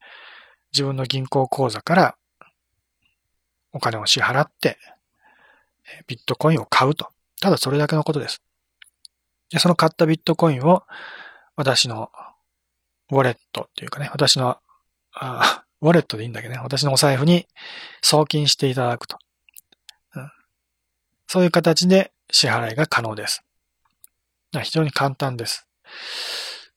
[0.71, 2.15] 自分の銀行口座から
[3.71, 4.77] お金を支払って、
[6.07, 7.09] ビットコインを買うと。
[7.43, 8.41] ただそれだけのことです。
[9.49, 10.83] で、その買ったビットコインを
[11.57, 12.09] 私の
[13.11, 14.59] ウォレットっていうかね、私の
[15.13, 17.45] あ ウォレットでいいんだけどね、私のお財布に
[18.01, 19.19] 送金していただくと。
[20.15, 20.31] うん、
[21.27, 23.43] そういう形で支払いが可能です。
[24.63, 25.67] 非常に簡単です。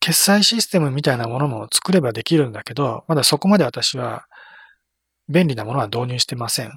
[0.01, 4.27] 決済システムみたいなものも作ればできるんだけど、まだそこまで私は
[5.29, 6.73] 便利なものは導入してません。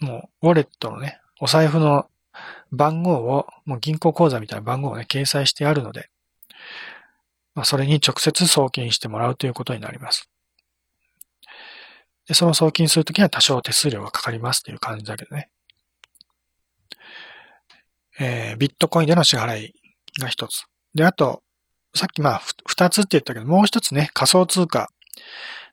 [0.00, 2.10] もう、ウォレットのね、お財布の
[2.72, 6.08] 番号を、もう銀行口座みたいな番号をね、掲載してあるので、
[7.54, 10.30] まあ、それに直接送金してもらうということになります。
[12.26, 15.50] で、その送金するときには多少手数料がかかりますっていう感じだけどね。
[18.18, 19.74] えー、ビットコインでの支払い
[20.18, 20.64] が一つ。
[20.94, 21.42] で、あと、
[21.94, 24.88] さっきまあ、二つって言ったけど、もう一つね、仮想通貨。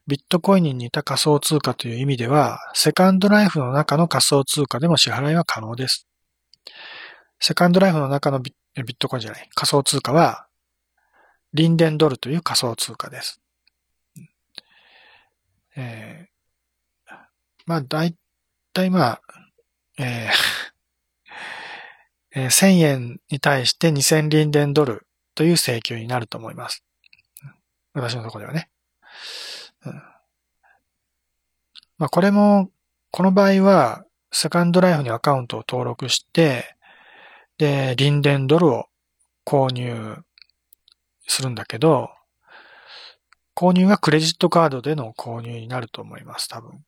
[0.08, 6.09] ビットコインに似た仮想通貨という意味では、セカンドライフの中の仮想通貨でも支払いは可能です。
[7.40, 10.48] セカンドライフの中のビットコインじゃない、仮想通貨は、
[11.54, 13.42] リンデンドルという仮想通貨です。
[15.76, 17.16] えー、
[17.66, 18.16] まあ、だい
[18.74, 19.22] たいまあ、
[19.98, 20.34] えー
[22.42, 26.84] えー、1000円に対して2000リンデンドルという請求になると思います。
[27.94, 28.70] 私のところではね。
[29.86, 29.94] うん、
[31.98, 32.70] まあ、これも、
[33.12, 36.76] この場合は、セカンドライフにアカウントを登録して、
[37.58, 38.86] で、リンデンドルを
[39.46, 40.18] 購入
[41.28, 42.10] するんだけど、
[43.56, 46.86] 購入はクレジットカードでの購入になると思います、多分。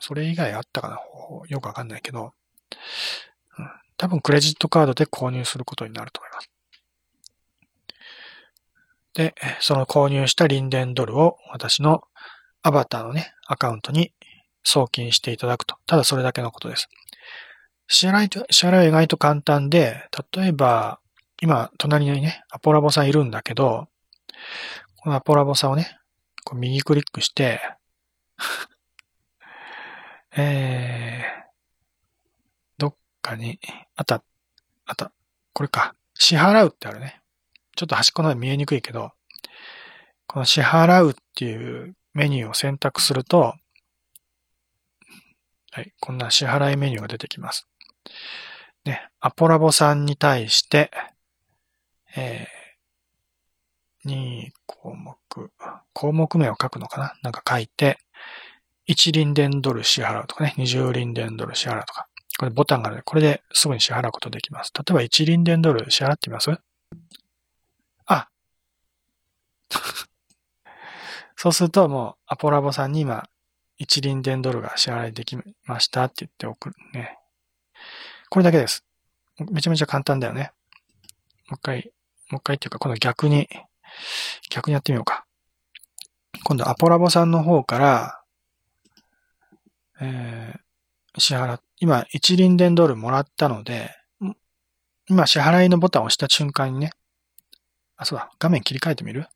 [0.00, 0.98] それ以外あったかな？
[1.48, 2.32] よくわかんないけど、
[3.58, 6.50] うん、多分クレジットカードで購入することになると思います。
[9.14, 12.02] で、その購入したリンデンドルを私の
[12.62, 14.12] アバターのね、アカウントに
[14.64, 15.76] 送金していただくと。
[15.86, 16.88] ただそれだけのことです。
[17.88, 21.00] 支払いと、支払いは意外と簡単で、例えば、
[21.40, 23.88] 今、隣にね、アポラボさんいるんだけど、
[24.96, 25.98] このアポラボさんをね、
[26.44, 27.60] こう右クリックして、
[30.36, 31.42] えー、
[32.78, 33.58] どっかに、
[33.96, 34.22] あった、
[34.86, 35.12] あった、
[35.52, 37.20] これか、支払うってあるね。
[37.76, 39.12] ちょっと端っこの方見えにくいけど、
[40.26, 43.54] この支払うっていうメニューを選択すると、
[45.74, 47.66] はい、こんな支払いメニューが出てきます。
[48.84, 50.90] ね、アポラボさんに対して、
[52.14, 55.16] えー、2項目、
[55.94, 57.14] 項目名を書くのかな？
[57.22, 57.98] なんか書いて、
[58.86, 62.06] 1輪電ドル支払うとかね、20輪電ドル支払うとか、
[62.38, 64.72] これボタンがあるので、これですぐに支払うことできます。
[64.76, 66.50] 例えば1輪電ドル支払ってみます？
[68.04, 68.28] あ。
[71.34, 73.26] そうするともうアポラボさんに今、
[73.82, 77.18] 一輪電ドルが支払いできましたって言って送るね。
[78.30, 78.84] これだけです。
[79.50, 80.52] めちゃめちゃ簡単だよね。
[81.48, 81.92] もう一回、
[82.30, 83.48] もう一回っていうか、今度逆に、
[84.50, 85.26] 逆にやってみようか。
[86.44, 88.22] 今度アポラボさんの方から、
[90.00, 93.90] えー、支払、今一輪電ドルもらったので、
[95.08, 96.92] 今支払いのボタンを押した瞬間にね、
[97.96, 99.26] あ、そうだ、画面切り替えてみる？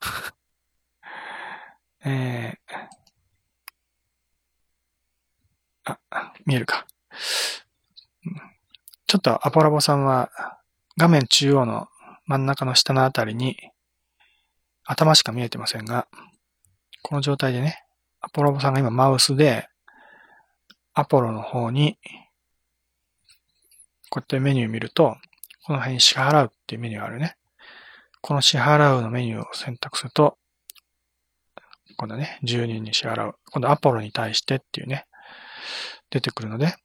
[2.06, 3.03] えー、
[5.84, 5.98] あ、
[6.46, 6.86] 見えるか。
[9.06, 10.30] ちょっとアポラボさんは
[10.96, 11.88] 画面中央の
[12.26, 13.56] 真ん中の下のあたりに
[14.84, 16.08] 頭しか見えてませんが、
[17.02, 17.84] この状態でね、
[18.20, 19.68] アポラボさんが今マウスで
[20.94, 21.98] アポロの方に
[24.14, 25.16] こうやってメニュー見ると、
[25.64, 27.36] この辺に支払うっていうメニューがあるね。
[28.20, 30.38] この支払うのメニューを選択すると、
[31.96, 33.34] 今度ね、10人に支払う。
[33.50, 35.06] 今度アポロに対してっていうね、
[36.10, 36.76] 出てくるので、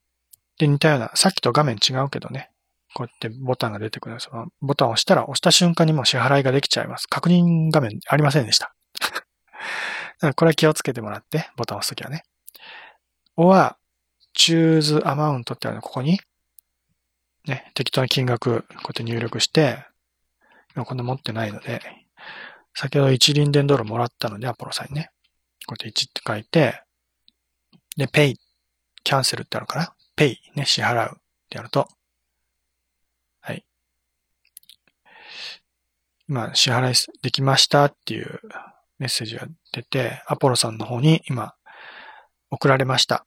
[0.58, 2.52] で、似たような、さっきと画面違うけどね、
[2.94, 4.30] こうやってボタンが出てくるんです。
[4.62, 7.08] ボタンを押したら、押した瞬間にもう支払いができちゃいます。
[7.08, 8.74] 確認画面ありませんでした。
[9.02, 9.24] だか
[10.28, 12.24] らこれは気をつけてもらって、ボタンを押すときはね。
[13.38, 13.76] or,
[14.36, 16.20] choose amount ってあるの、ここに、
[17.46, 19.86] ね、適当な金額、こうやって入力して、
[20.76, 21.82] 今こんな持ってないので、
[22.74, 25.12] 先ほど一輪電ドルもらったので、アポロさんにね。
[25.66, 26.84] こうやって1って書いて、
[27.98, 28.36] で、pay、
[29.10, 31.90] キャンセルってあるから、pay ね、支払うってやると、
[33.42, 33.66] はい。
[36.28, 38.40] 今、支払いできましたっていう
[39.00, 41.56] メッセージが出て、アポロさんの方に今、
[42.52, 43.26] 送られました。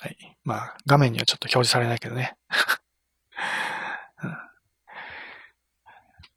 [0.00, 0.36] はい。
[0.44, 2.36] まあ、画面にはちょっと表示されないけどね。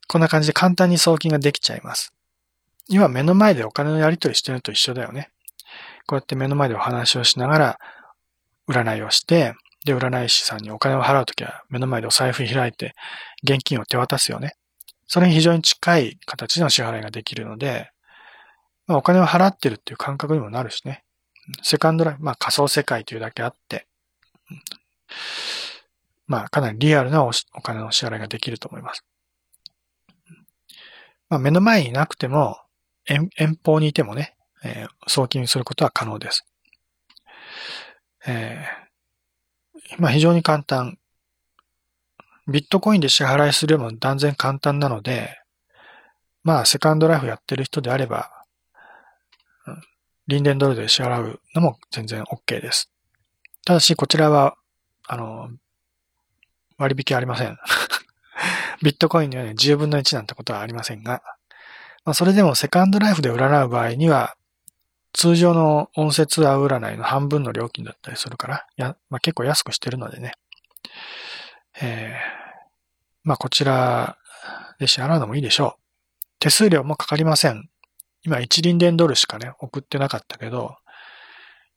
[0.07, 2.13] こんな感じで簡単に送金ができちゃいます。
[2.88, 5.32] 今目の前でお金のやり取りしてるのと一緒だよね。
[6.07, 7.79] こうやって目の前でお話をしながら
[8.72, 9.53] 占いをして、
[9.86, 12.93] で、占い師さんにお金を払うときは目の前でお財布開いて
[13.43, 14.53] 現金を手渡すよね。
[15.07, 17.91] それに非常に近い形での支払いができるので、
[18.88, 21.03] まあ、お金を払ってるっていう感覚にもなるしね。
[21.63, 23.88] セカンドライフ、まあ仮想世界というだけあって、
[26.28, 29.03] まあかなりリアルなお金の支払いができると思います。
[31.30, 32.57] まあ目の前にいなくても、
[33.05, 33.30] 遠
[33.63, 36.45] 方にいてもね、えー、送金することは可能です。
[38.26, 40.97] えー、まあ非常に簡単。
[42.47, 45.39] ビットコインで支払いするよりも断然簡単なので、
[46.43, 48.32] まあセカンドライフやってる人であれば、
[50.28, 52.91] リンデンドルで支払うのも全然 OK です。
[53.65, 54.55] ただし、こちらは、
[55.07, 55.49] あの、
[56.78, 57.57] 割引ありません。
[58.82, 61.22] ビットコインのように10分の1なんてことはありませんが、
[62.05, 64.36] まあ、それでもセカンドライフで占う場合には、
[65.14, 70.34] 通常の音節ア占いの半分の料金だったりするから、やまあ、結構安くしてるのでね。
[71.82, 72.68] えー、
[73.24, 74.18] まあこちら
[74.80, 75.82] で支払うのもいいでしょう。
[76.39, 77.70] 手数料もかかりません。
[78.24, 80.76] 今1輪電ドルしかね、送ってなかったけど、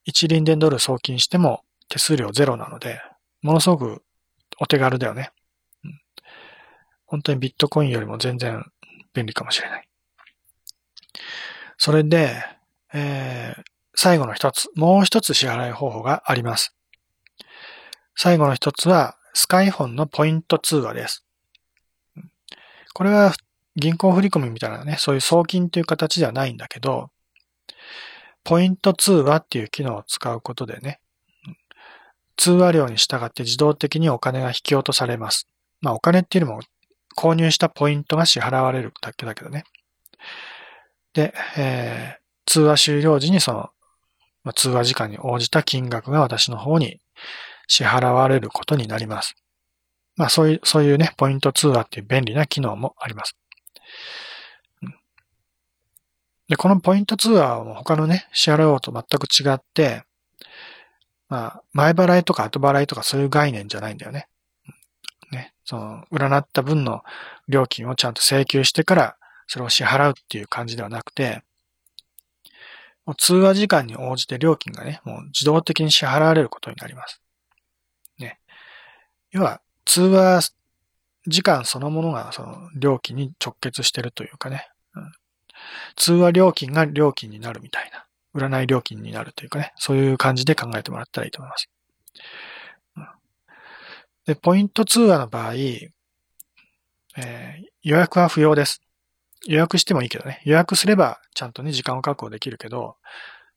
[0.07, 3.01] 1輪電ドル送金しても手数料ゼロなので、
[3.43, 4.03] ものすごく
[4.61, 5.33] お手軽だよね。
[5.85, 6.01] うん、
[7.07, 8.65] 本当にビットコインよりも全然
[9.13, 9.89] 便利かもしれない。
[11.79, 12.43] それで、
[12.95, 13.63] えー、
[13.95, 16.75] 最後の一つ、もう一つ支払い方法があります。
[18.17, 21.27] 最後の一つは、スカイフォンのポイント通話です。
[22.95, 23.35] これは
[23.75, 27.11] 銀行振込みたいなね、そういう送金という形ではないんだけど、
[28.45, 31.01] ポイント通話っていう機能を使うことでね、
[32.37, 35.49] 通話料に従って自動的にお金が引き落とされます。
[35.81, 36.63] まあお金っていうよりも
[37.17, 39.65] 購入したポイントが支払われるだけだけどね。
[41.15, 43.71] で、えー、通話終了時にその、
[44.43, 47.01] まあ、通話時間に応じた金額が私の方に
[47.67, 49.35] 支払われることになります。
[50.17, 53.37] まあそういう、そういうね、ポイント通話っていう便利な機能もあります。
[56.49, 60.05] で、このポイント通話は他のね、支払おうと全く違って、
[61.29, 64.29] まあ、前払いとか後払いとかそういう概念じゃないんだよね。
[65.33, 67.03] ね、その、占った分の
[67.49, 69.17] 料金をちゃんと請求してから、
[69.47, 71.43] それを支払うっていう感じではなくて、
[73.07, 77.21] もう通話時間に応じて料金がね、もう自動的に支払われることになります。
[78.19, 78.39] ね。
[79.31, 80.53] 要は、通話
[81.27, 84.69] 時間そのものがその料金に直結してるというかね。
[84.95, 85.13] うん、
[85.97, 88.05] 通話料金が料金になるみたいな。
[88.35, 89.73] 占い料金になるというかね。
[89.77, 91.69] そういう感じで考えてもらったらいいと思います。
[92.97, 93.07] うん、
[94.27, 98.84] で、ポイント通話の場合、えー、予約は不要です。
[99.47, 100.41] 予約してもいいけどね。
[100.45, 102.97] 予約すればちゃんとね、時間を確保できるけど、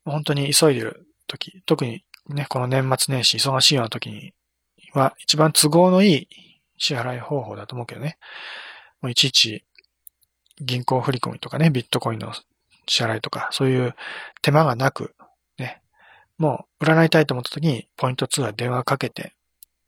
[0.04, 4.32] 本当に急いでる時、特にね、この年末年始忙しいような時に
[4.92, 6.28] は一番都合のいい
[6.78, 8.18] 支払い方法だと思うけどね。
[9.00, 9.64] もういちいち
[10.60, 12.32] 銀行振込とかね、ビットコインの
[12.86, 13.94] 支払いとか、そういう
[14.42, 15.14] 手間がなく、
[15.58, 15.82] ね、
[16.36, 19.34] もう占いたいと思った時にポイント2は電話かけて、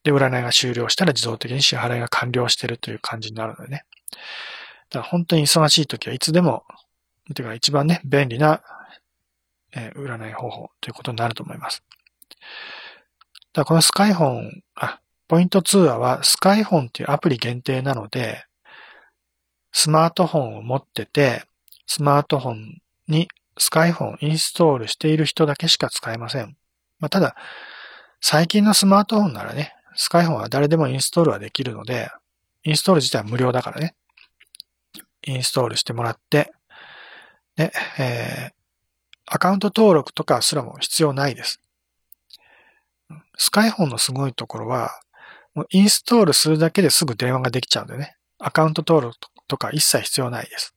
[0.03, 3.85] で、占いが終了したら自動的に支払いが完了してるという感じになるのでね。
[4.91, 6.65] だから本当に忙しい時はいつでも、
[7.35, 8.63] てか一番ね、便利な、
[9.73, 11.83] えー、占い方法ということになると思います。
[13.53, 18.45] だからこのスカイフォン、あ、ポイント通話はスカイフォンっていうアプリ限定なので、
[19.73, 21.45] スマートフォンを持ってて、
[21.87, 23.29] スマートフォンに
[23.59, 26.57] スカイフォンインストールしている人だけしか使えません。
[26.99, 27.37] まあ、ただ、
[28.21, 32.11] 最近のスマートフォンならね、スカイフォンは誰でもインストールはできるので、
[32.65, 33.95] インストール自体は無料だからね。
[35.27, 36.53] インストールしてもらって、
[37.57, 38.53] で、えー、
[39.27, 41.61] アカウント登録とかすらも必要ないです。
[43.37, 44.91] スカイフォンのすごいところは、
[45.55, 48.17] もうインストールするだけですぐ電話ができちゃうんでね。
[48.39, 49.19] アカウント登録
[49.49, 50.75] とか一切必要ないです。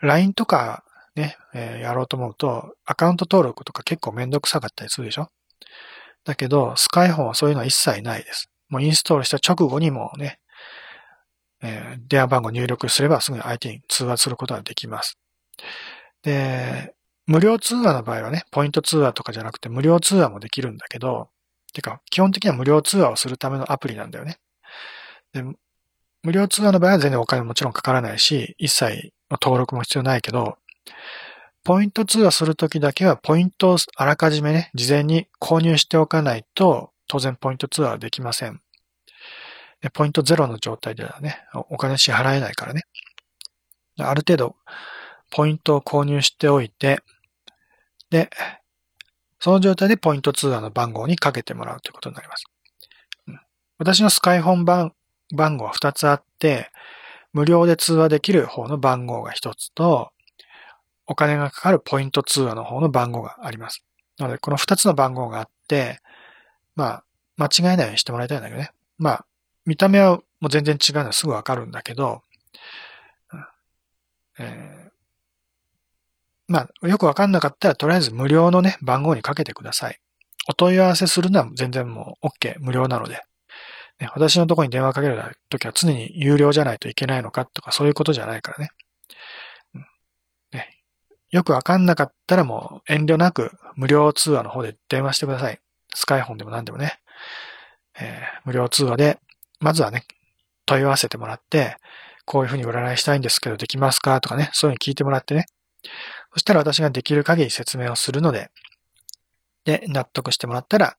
[0.00, 0.84] LINE とか
[1.14, 5.30] ね、えー、やろうと思うと、アカウント登録とか結構めんどくさかったりするでしょ？
[6.24, 8.50] だけど、スカイフォンはそういうのは一切ないです。
[8.68, 10.40] もうインストールした直後にもね、
[11.62, 15.18] えー、電話番号入力すればすぐに相手に通話することができます。
[16.22, 16.94] で、
[17.26, 21.28] 無料通話の場合はね、ポイント通話とかじゃなくて無料通話もできるんだけど、
[21.72, 24.38] てか、基本的には無料通話をするためのアプリなんだよね。
[25.32, 25.44] で
[26.22, 30.56] 無料通話の場合は全然お金もちろんかからないし、一切登録も必要ないけど、
[31.64, 38.60] ポイント通話するときだけはポイントをあらかじめね、事前に購入しておかないと、当然ポイント通話はできません。
[39.92, 41.38] ポイントゼロの状態ではね、
[41.70, 42.82] お金支払えないからね。
[43.98, 44.56] ある程度、
[45.30, 47.00] ポイントを購入しておいて、
[48.10, 48.30] で、
[49.40, 52.44] その状態でポイント通話の番号にかけてもらうということになります。
[53.78, 54.92] 私のスカイフォン番
[55.34, 56.70] 番号は2つあって、
[57.32, 60.10] 無料で通話できる方の番号が1つと、
[61.06, 63.84] お金がかかるポイント通話の方の番号があります。
[64.18, 66.00] なので、この2つの番号があって、
[66.74, 67.04] まあ、
[67.36, 68.72] 間違えないようにしてもらいたいんだけどね。
[68.98, 69.26] まあ、
[69.68, 72.22] 見た目はもう全然違うのはすぐわかるんだけど、
[74.38, 74.90] えー、
[76.46, 80.00] まあ、よくわかんなかったら、とりあえず無料のね、番号にかけてください。
[80.48, 83.20] お問い合わせするのは全然もう OK、無料なので。
[84.00, 88.70] ね、私のとこに電話かけるときは常に有料じゃないといけないのかとかそういうことじゃないからね。
[90.52, 90.82] ね
[91.30, 95.60] よくわかんなかったらもう遠慮なく無料通話の方で電話してください。
[95.94, 97.00] スカイフォンでも何でもね。
[98.00, 99.18] えー、無料通話で、
[99.60, 100.04] まずはね、
[100.66, 101.76] 問い合わせてもらって、
[102.24, 105.46] こういうふうに占いしたいんですけどできますかとかね、そういうふうに聞いてもらってね。
[106.32, 108.50] そしたら私ができる限り説明をするので、
[109.64, 110.96] で、納得してもらったら、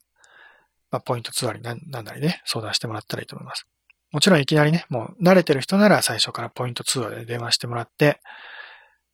[0.92, 3.68] まあ、ポイントツアーになんなりね、相談してもらったらいいと思います。
[4.12, 8.20] もちろんいきなりね、もう慣れてる人なら最初からポイントツアーで電話してもらって、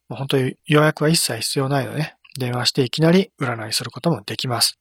[0.07, 4.79] もう本当に予約は一切必要ないので、ね、電話していきなり占いすることもできます。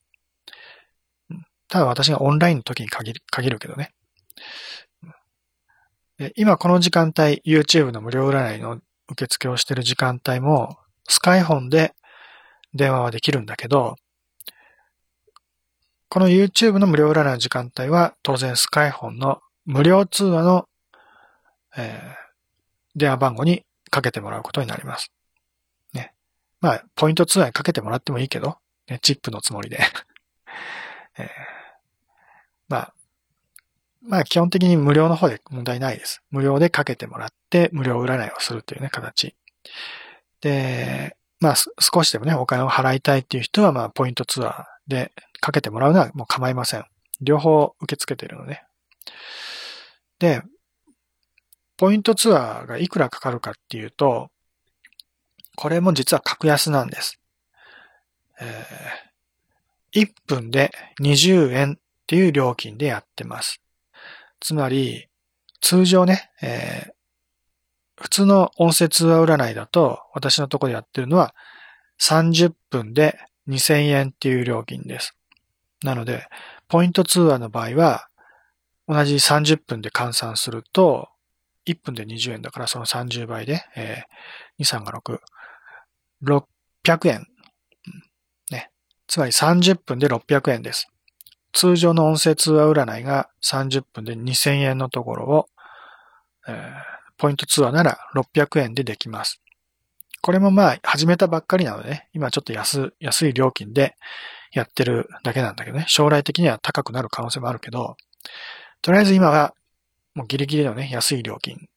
[1.67, 3.91] ただ私がオンラインの時に限る限るけどね。
[6.35, 8.79] 今この時間帯、YouTube の無料占いの
[9.09, 10.77] 受付をしている時間帯も、
[11.07, 11.93] スカイフォンで
[12.73, 13.95] 電話はできるんだけど、
[16.09, 20.67] この YouTube の無料占いの時間帯は、当然スカイフォンの無料通話の、
[21.75, 22.15] えー、
[22.95, 25.11] 電話番号にかけてもらうことになります。
[25.93, 26.13] ね。
[26.61, 28.57] まあ、ポイント通話にかけてもらってもいいけど、
[28.87, 29.79] ね、チップのつもりで
[31.17, 31.27] えー、
[34.07, 36.21] まあ基本的に無料の方で問題ないです。
[36.31, 39.35] 無料でかけてもらって、無料占いをするというね、形。
[40.41, 46.85] で、まあ少しでもね、お金を払いたいっていう人は、まあポイントツアーでかけてもらうのはもう構いません。
[47.21, 48.61] 両方受け付けてるので。
[50.19, 50.41] で、
[51.77, 54.29] ポイントツアーがいくらかかるかっていうと、
[55.55, 57.19] これも実は格安なんです。
[58.39, 63.61] えー、1分で20円っていう料金でやってます。
[64.45, 65.07] つまり、
[65.59, 71.33] 通常ね、えー、普通の音声通話占いだと、私のところでやってるのは、
[71.99, 73.17] 30分で
[73.47, 75.17] 2000円っていう料金です。
[75.83, 76.27] なので、
[76.67, 78.07] ポイント通話の場合は、
[78.87, 81.09] 同じ30分で換算すると、
[81.65, 86.45] 1分で20円だからその30倍で、えー、2、3が6、
[86.85, 87.27] 600円。
[88.51, 88.69] ね。
[89.07, 90.87] つまり30分で600円です。
[91.55, 95.49] 通常の音声通話占いが30分で2000円のところを、
[96.47, 96.55] えー、
[97.17, 99.41] ポイント通話なら600円でできます。
[100.21, 103.95] これもまあ始めたばっかりなので、ね、今ちょっと安安い料金で
[104.51, 107.95] やってるだけなんだけどね、将来的には高くなる可能性もあるけど、
[108.81, 109.53] とりあえず今は
[110.13, 111.69] もうギリギリのね、安い料金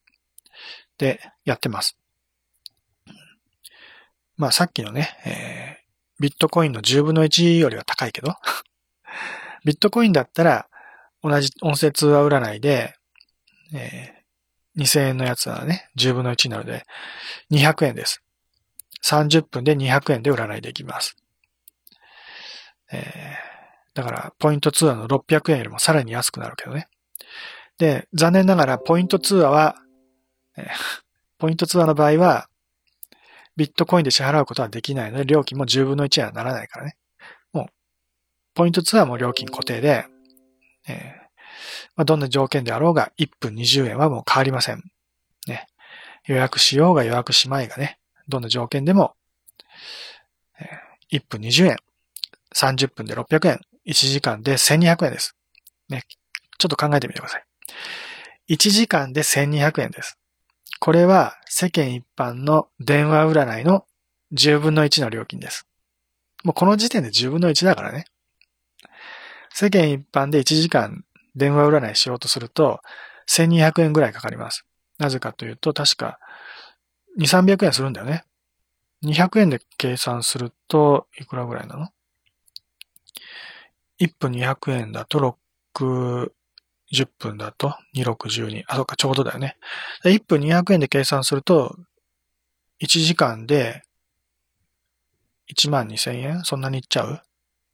[0.99, 1.97] でやってます。
[4.37, 8.35] まあさっきのね、えー、ビットコインの10分の1よりは高いけど、
[9.65, 10.69] ビットコインだったら、
[11.23, 12.95] 同じ音声通話占いで、
[13.75, 16.85] えー、2000円のやつはね、10分の1なので、
[17.51, 18.23] 200円です。
[19.05, 21.17] 30分で200円で占いできます。
[22.93, 26.89] えー、だから、ポイント通話の600円よりもさらに安くなるけどね。
[27.79, 29.77] で、残念ながら、ポイント通話は、
[30.57, 30.67] えー、
[31.39, 32.49] ポイント通話の場合は、
[33.57, 36.97] ビットコインで支払うことはできないので、料金も10分の1にはならないからね。
[38.59, 40.05] ポイント2はもう料金固定で、
[40.89, 41.29] えー
[41.95, 44.83] まあ、どんな条件であろうが1分20円はもう変わりません。
[45.47, 45.69] ね、
[46.27, 49.15] 予約しようが予約しまいがね、どんな条件でも、
[50.61, 51.77] えー、1分20円、
[52.53, 55.37] 30分で600円、1時間で1200円です。
[55.89, 56.03] ね、
[56.59, 57.45] ちょっと考えてみてください。
[58.49, 60.19] 1時間で1200円です。
[60.81, 63.85] これは世間一般の電話占いの
[64.33, 65.69] 10分の1の料金です。
[66.43, 68.07] もうこの時点で10分の1だからね。
[69.61, 71.05] 世間一般で1時間
[71.35, 72.81] 電話占いしようとすると、
[73.27, 74.65] 1200円ぐらいかかります。
[74.99, 76.21] なぜかというと、確か、
[77.19, 78.23] 2、300円するんだよね。
[79.03, 81.89] 200円で計算すると、いくらぐらいなの
[83.99, 85.19] ?1 分200円だと
[85.75, 86.33] 6、
[86.93, 88.63] 10分だと2612。
[88.69, 89.57] あ、そっか、ちょうどだよね。
[90.05, 91.77] 1分200円で計算すると、
[92.81, 93.83] 1時間で
[95.53, 96.45] 1万2000円？
[96.45, 97.23] そんなにいっちゃう？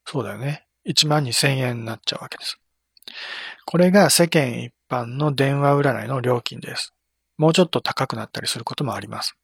[0.06, 0.63] そうだよね。
[0.86, 2.58] 1万2000円になっちゃうわけです。
[3.66, 6.92] これが世間一般の電話占いの料金です。
[7.38, 9.36] もうちょっと高くなったりすることもあります。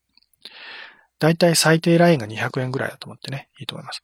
[1.19, 4.03] だいたい最低ラインが200円ぐらいだと思ってね、いいと思います。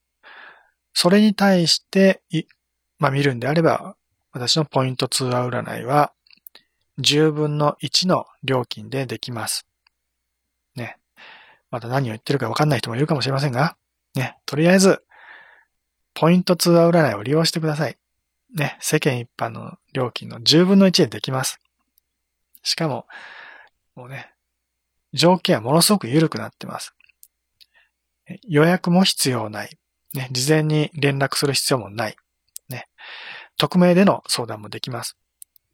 [0.92, 2.22] それに対して、
[2.98, 3.96] まあ見るんであれば、
[4.32, 6.12] 私のポイント通話占いは、
[7.00, 9.66] 10分の1の料金でできます。
[10.74, 10.98] ね。
[11.70, 13.76] また何を言ってるかわかんない人もいるかもしれませんが、
[14.14, 15.02] ね、とりあえず、
[16.16, 17.98] ポイント通話占いを利用してください。
[18.54, 21.60] ね、世間一般の料金の10分の1でできます。
[22.62, 23.06] しかも、
[23.94, 24.32] もうね、
[25.12, 26.94] 条件はものすごく緩くなってます。
[28.48, 29.78] 予約も必要ない。
[30.14, 32.16] ね、事前に連絡する必要もない。
[32.70, 32.88] ね、
[33.58, 35.18] 匿名での相談もできます。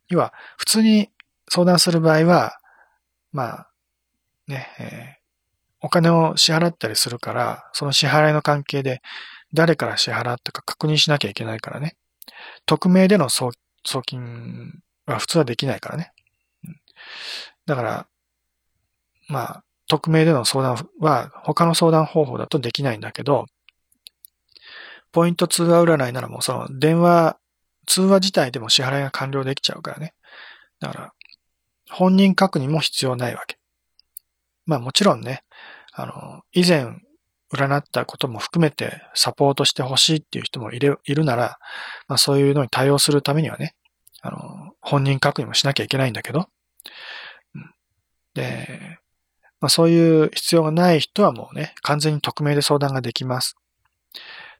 [0.09, 1.09] 要は、普通に
[1.49, 2.59] 相談する場合は、
[3.31, 3.71] まあ、
[4.49, 9.03] ね、えー、お金を支払ったりするから、その支払いの関係で
[9.55, 11.97] 誰から支払ったか確認しなきゃいけないからね。
[12.67, 13.53] 匿名での送
[14.05, 16.13] 金は普通はできないからね。
[17.67, 18.07] だから、
[19.29, 23.47] まあ、匿名での相談は他の相談方法だとできないんだけど、
[25.13, 27.39] ポイント通話占いならもうその電話、
[27.87, 30.15] 通話自体でも支払いが完了できちゃうからね。
[30.81, 31.13] だから、
[31.91, 33.59] 本人確認も必要ないわけ。
[34.65, 35.43] まあもちろんね、
[35.93, 36.87] あの、以前
[37.53, 41.59] 占ったことも含めてサポートしてほしいっていう人もいるいるなら、
[42.09, 43.75] まあそういうのに対応するためにはね、
[44.23, 46.49] あの、本人確認もしなきゃいけないんだけど、
[48.35, 48.99] で、
[49.61, 53.57] まあそういう必要がない人はもうね、完全に匿名で相談ができます。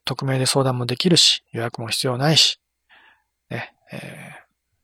[0.05, 2.61] 匿名で相談もできるし、予約も必要ないし、
[3.51, 4.01] ね、えー、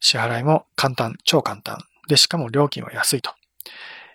[0.00, 1.78] 支払いも簡単、超簡単。
[2.08, 3.32] で、しかも料金は安いと。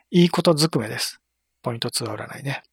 [0.09, 1.19] いいことずくめです。
[1.61, 2.63] ポイント2は占いね。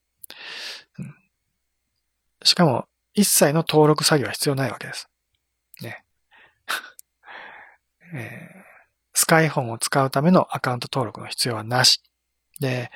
[2.40, 5.08] うん、しかも、一切の登録作業は必要ないわけです。
[5.82, 6.04] ね。
[8.14, 8.64] えー、
[9.14, 12.02] スカイフォンを使うためのアカウント登録の必要はなし。
[12.60, 12.90] で、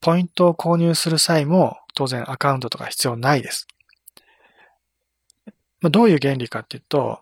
[0.00, 3.66] ポイントを購入する際も当然アカウントとか必要ないです。
[5.80, 7.20] まあ、どういう原理かっていうと、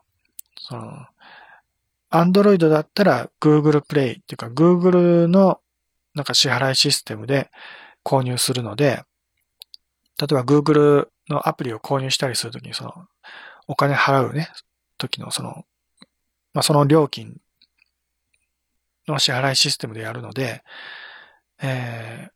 [0.59, 1.07] その、
[2.11, 5.61] Android だったら Google Play っていうか Google の
[6.15, 7.51] なんか支払いシステムで
[8.05, 9.03] 購入するので、
[10.19, 12.93] 例えば Google のアプリを購入したりするときにその
[13.69, 14.49] お金払うね、
[14.99, 15.65] 時のその、
[16.55, 17.41] まあ、その料金
[19.09, 20.63] の支払いシステムでやるので、
[21.63, 22.31] えー、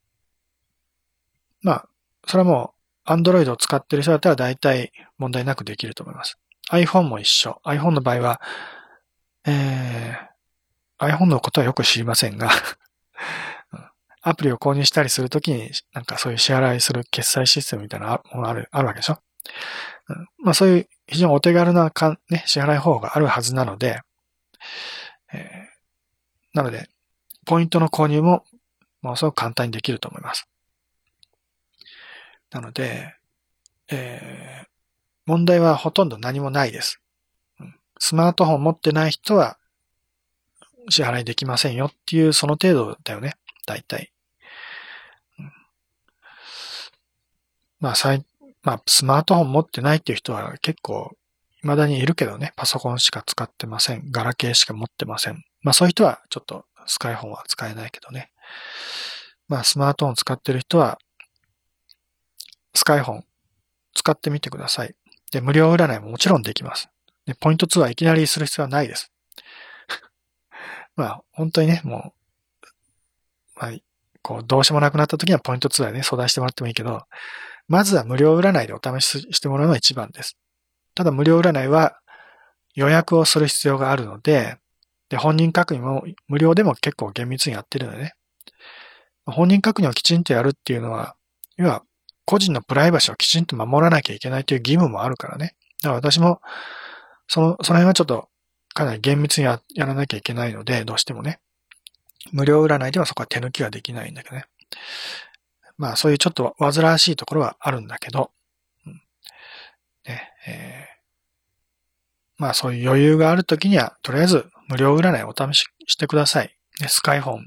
[1.63, 1.89] まあ、
[2.27, 2.75] それはも
[3.07, 6.39] う Android を使ってる人だったら大体問題なくできると思います。
[6.71, 7.61] iPhone も一緒。
[7.65, 8.41] iPhone の場合は、
[9.47, 12.51] えー、iPhone のことはよく知りませんが
[14.23, 19.19] アプリを購入したりするときに、なんかそういう支払いする決済システムみたいなものある、あるわけでしょ、
[20.09, 24.01] うん、まあそういう非常にお手軽なかん、ね、支払い方法があるはずなので、
[25.33, 26.89] えー、なので、
[27.47, 28.45] ポイントの購入も
[29.03, 30.49] ものすごく簡単にできると思います。
[32.51, 33.15] なので、
[33.91, 34.67] えー、
[35.27, 37.01] 問題はほとんど何もないです。
[37.99, 39.59] スマートフォン持ってない人は
[40.89, 43.35] 支払いできませんよっていうその程度だよね。
[43.71, 44.13] 大体。
[47.79, 47.95] まあ、
[48.63, 51.13] まあ、スマートフォン持ってないっていう人は結構
[51.61, 52.53] 未だにいるけどね。
[52.57, 54.11] パソコンしか使ってません。
[54.11, 55.45] ガラケーしか持ってません。
[55.63, 58.33] まあそういう人はちょっとスカイフォンは使えないけどね。
[59.49, 60.99] まあスマートフォン使ってる人は、
[62.75, 63.25] スカイフォン
[63.95, 64.95] 使ってみてください。
[65.31, 66.89] で、無料占いももちろんできます。
[67.25, 69.13] で、ポイント2はいきなりする必要はないです。
[70.97, 72.20] まあ本当にね、もう、
[73.61, 73.73] まあ、
[74.23, 77.03] こう、どうしようもなくなった時にはポイント2はね、相談してもらってもいいけど、
[77.69, 80.37] まずは無料占いでお試ししてもらうのが一番です。
[80.95, 82.01] ただ無料占いは
[82.75, 84.57] 予約をする必要があるので、
[85.09, 88.15] で、本人確認も無料でも結構厳密にやってるのでね。
[89.27, 91.15] 本人確認をきちんとやるっていうのは、
[91.57, 91.83] 要は
[92.25, 95.55] 個人のプライバシーをきちんと守らなきゃいけないという義務もあるからね。
[95.83, 96.41] だから私も、
[97.29, 98.29] その、その辺はちょっと
[98.75, 101.41] かなり厳密にややらなきゃいけないので、どうしてもね。
[102.33, 104.45] 無料占いではそこは手抜きはできないんだけどね。
[105.79, 108.31] まあそういうちょっと煩わしいところはあるんだけど、
[108.87, 108.93] うん、
[110.07, 116.57] ねえー、まあそういう余裕があるときには、とりあえず無料占いをお試ししてください。
[116.81, 117.47] ね、スカイフォン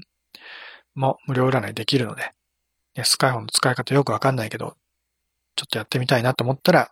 [0.94, 2.32] も無料占いできるので、
[2.96, 4.76] ね、スカイフォンの使い方よくわかんないけど、
[5.56, 6.90] ちょっとやってみたいなと思ったら、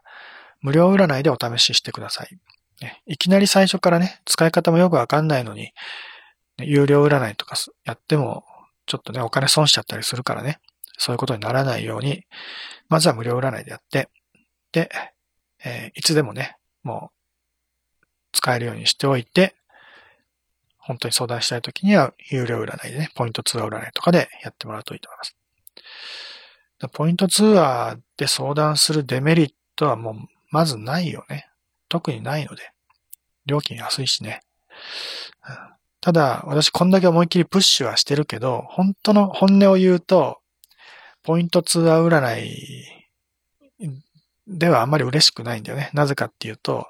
[0.60, 2.38] 無料占いでお試ししてください。
[2.80, 5.72] ね、いきなり最初からね、使い方もよくわかんないのに、
[6.58, 8.44] 有料占いとかやっても、
[8.86, 10.58] ちょっとね、お金損しちゃったりするからね、
[10.98, 12.24] そういうことにならないように、
[12.88, 14.08] まずは無料占いでやって、
[14.72, 14.90] で、
[15.64, 19.54] えー、いつでもね、もう、使えるようにしておいて、
[20.78, 25.36] 本当に相談したいときには、有料占いでね、ポイントツアー占いとかでやってもらうといいと思います。
[26.92, 30.14] ポイントツアーで相談するデメリットはもう、
[30.50, 31.48] まずないよね。
[31.88, 32.72] 特にないので。
[33.46, 34.40] 料金安いしね。
[36.02, 40.40] ただ、私こんだけ思いっきりプッシュはしてるけど、本当の本音を言うと、
[41.22, 43.06] ポイントツアー占い
[44.48, 45.90] ではあんまり嬉しくないんだよね。
[45.94, 46.88] なぜかっていうと、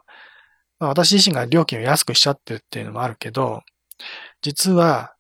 [0.79, 3.63] まあ、私自身が料金を安くしちゃってるっていうのもあるけど、
[4.41, 5.15] 実は、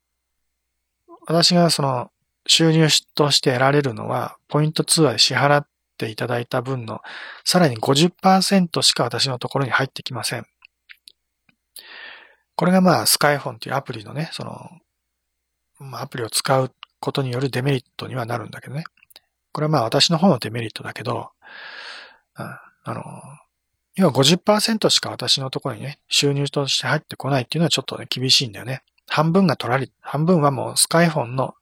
[1.26, 2.10] 私がその
[2.46, 5.66] 収入として得られるのは、ポイントツアーで支払っ
[5.98, 7.02] ていただいた分の
[7.44, 10.46] さらに50%しか私のところに入ってきません。
[12.62, 14.70] これがまあ、スカイフォンというアプリのね、その、
[15.80, 18.84] ま、アプリを使うことによるデメリットにはなるんだけどね。
[19.50, 21.30] これはまあ私の方のデメリットだけど、
[22.34, 23.02] あの、
[23.96, 28.84] 要は50%しか私のところにね、収入として入ってこないっていうのはちょっとね、厳しいんだよね。
[29.08, 31.56] 半分が取られ、半分はもうスカイフォンの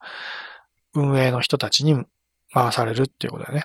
[0.92, 2.04] 運営の人たちに
[2.52, 3.64] 回されるっていうことだよね。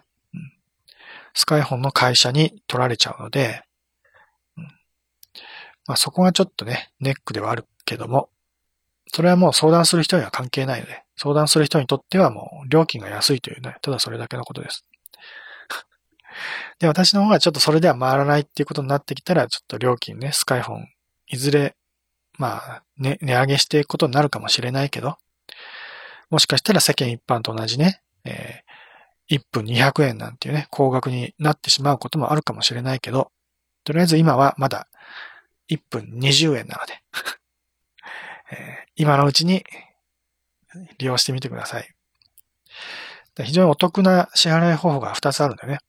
[1.33, 3.65] スカイフォンの会社に取られちゃうので、
[5.87, 8.29] まあ、そこがちょっとね、ネックではあるけども、
[9.13, 14.85] それはもう相談する人には関係ないので、相談する人にとってはもう料金が安いというね、ただそれだけのことです。
[16.79, 20.87] で、私の方がちょっとそれでは回らないっていうことになってきたら、ちょっと料金ね、スカイフォン、
[21.27, 21.75] いずれ、
[22.37, 25.17] まあ、ね、値上げしていくことになるかもしれないけど、
[26.29, 33.31] もしかしたら世間一般と同じね、えー、1分200円なんていうね、高額になってしまうこともあるかもしれないけど、
[33.83, 34.87] とりあえず今はまだ
[35.69, 37.01] 1分20円なので
[38.51, 39.63] えー、今のうちに
[40.97, 41.95] 利用してみてください。
[43.43, 45.79] 非常にお得な支払い方法が2つあるんだよね。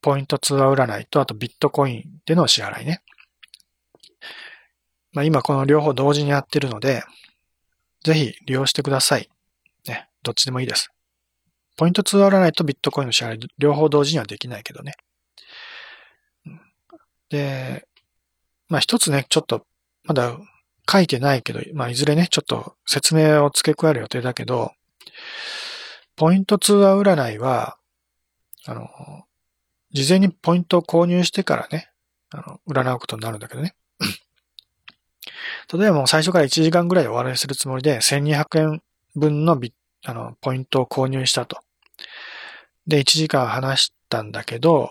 [0.00, 3.02] ポイント通話占いと、あとビットコインでの支払いね。
[5.12, 7.04] まあ、今この両方同時にやってるので、
[8.02, 9.30] ぜひ利用してください。
[9.86, 10.90] ね、どっちでもいいです。
[11.76, 14.94] ポイント通話占いとビットコインの支払い、両方同時にはできないけどね。
[17.28, 17.86] で、
[18.72, 19.66] まあ一つね、ちょっと、
[20.04, 20.34] まだ
[20.90, 24.72] 書いてないけど、まあいずれね、ちょっと説明を付け加える予定だけど、
[26.16, 27.76] ポイント通話占いは、
[28.64, 28.88] あの、
[29.92, 31.90] 事前にポイントを購入してからね、
[32.30, 33.74] あの、占うことになるんだけどね。
[35.70, 38.82] 例えばもう最初から1時間ぐらいお笑いするつもりで、1200円
[39.14, 39.74] 分のビ
[40.06, 41.60] あの、ポイントを購入したと。
[42.86, 44.90] で、1時間話したんだけど、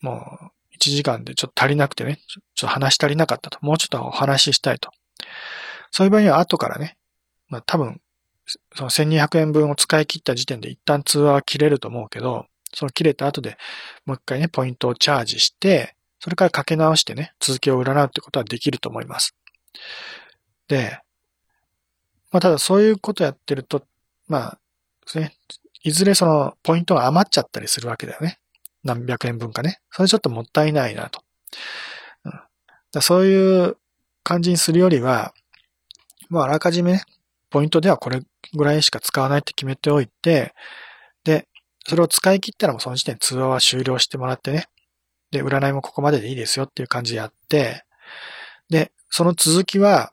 [0.00, 0.50] もう、
[0.88, 3.58] 時間でちょっと足りなくてね、ちょっと話足りなかったと。
[3.60, 4.90] もうちょっとお話ししたいと。
[5.90, 6.96] そういう場合には後からね、
[7.48, 8.00] まあ多分、
[8.74, 13.58] その1200円分を使い切った時点で一旦通話は切れると思うけど、その切れた後で
[14.06, 19.34] もう一回ね、ポイントをチャージして、それからかけ直してね、続きを占うってことはできると思います。
[20.68, 21.00] で、
[22.30, 23.82] まあただそういうことやってると、
[24.28, 24.56] ま
[25.14, 25.34] あ、ね、
[25.82, 28.38] いずれそのポイントが余っちゃったりするわけだよね。
[28.84, 29.80] 何百円分かね。
[29.90, 31.22] それちょっともったいないなと。
[32.24, 32.32] うん、
[32.92, 33.76] だそういう
[34.22, 35.34] 感じにするよりは、
[36.28, 37.02] まああらかじめね、
[37.50, 38.22] ポイントではこれ
[38.54, 40.54] ぐらいしか使わないって決めておいて、
[41.24, 41.48] で、
[41.86, 44.66] それを使い切ったらもうその時点通話は終了してもらってね。
[45.30, 47.84] で、占いもここまででいいですよっていう感じでやって、
[48.68, 50.12] で、その続きは、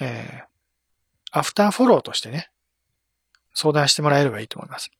[0.00, 2.48] えー、アフターフォローとしてね、
[3.54, 4.90] 相談してもらえればいいと思います。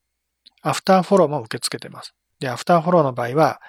[0.62, 2.14] アフターフォローも受け付けてます。
[2.45, 3.61] で、アフターフォローの場合は、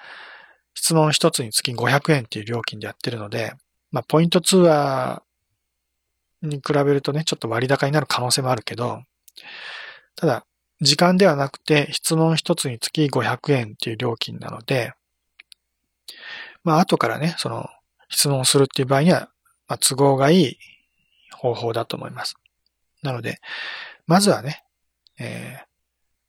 [0.74, 3.54] 質問一つにつき500円っていう料金でやってるので、
[3.90, 5.22] まあ、ポイント通話
[6.42, 9.02] に比べるとね、ちょっと割高になる可能性もあるけど、
[10.14, 10.46] ただ、
[10.82, 14.92] 時間ではなくて質問一つにつき500円っていう料金なので、
[16.62, 17.70] まあ後からね、その
[18.10, 19.30] 質問するっていう場合には、
[19.68, 20.58] まあ、都合がいい
[21.32, 22.34] 方法だと思います。
[23.02, 23.40] なので、
[24.06, 24.62] まずはね、
[25.18, 25.66] えー、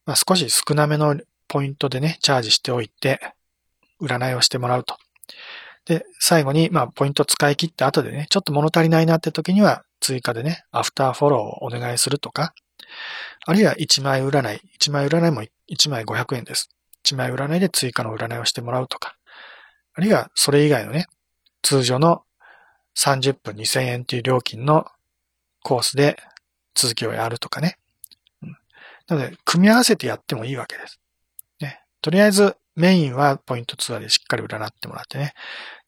[0.05, 3.19] まあ、少し少なめのポイントでね、チャージしておいて、
[4.01, 4.97] 占いをしてもらうと。
[5.85, 12.53] で、最後に、まあ、ポイント使い切った後でね、ちょっと物足りないなって時には、追加でね、アフターフォローをお願いするとか、
[13.45, 14.61] あるいは1枚占い。
[14.79, 16.69] 1枚占いも1枚500円です。
[17.05, 19.15] 1枚占いで追加の占いをしてもらうとか。
[19.93, 21.07] あるいはそれ以外のね、
[21.61, 22.23] 通常の
[22.97, 24.85] 30分2000円という料金の
[25.63, 26.17] コースで
[26.75, 27.77] 続きをやるとかね。
[29.07, 30.99] なので、組み合わせてやってもいいわけです。
[32.07, 35.33] とりあえずメインはポイントツアーでしっかり占ってもらってね。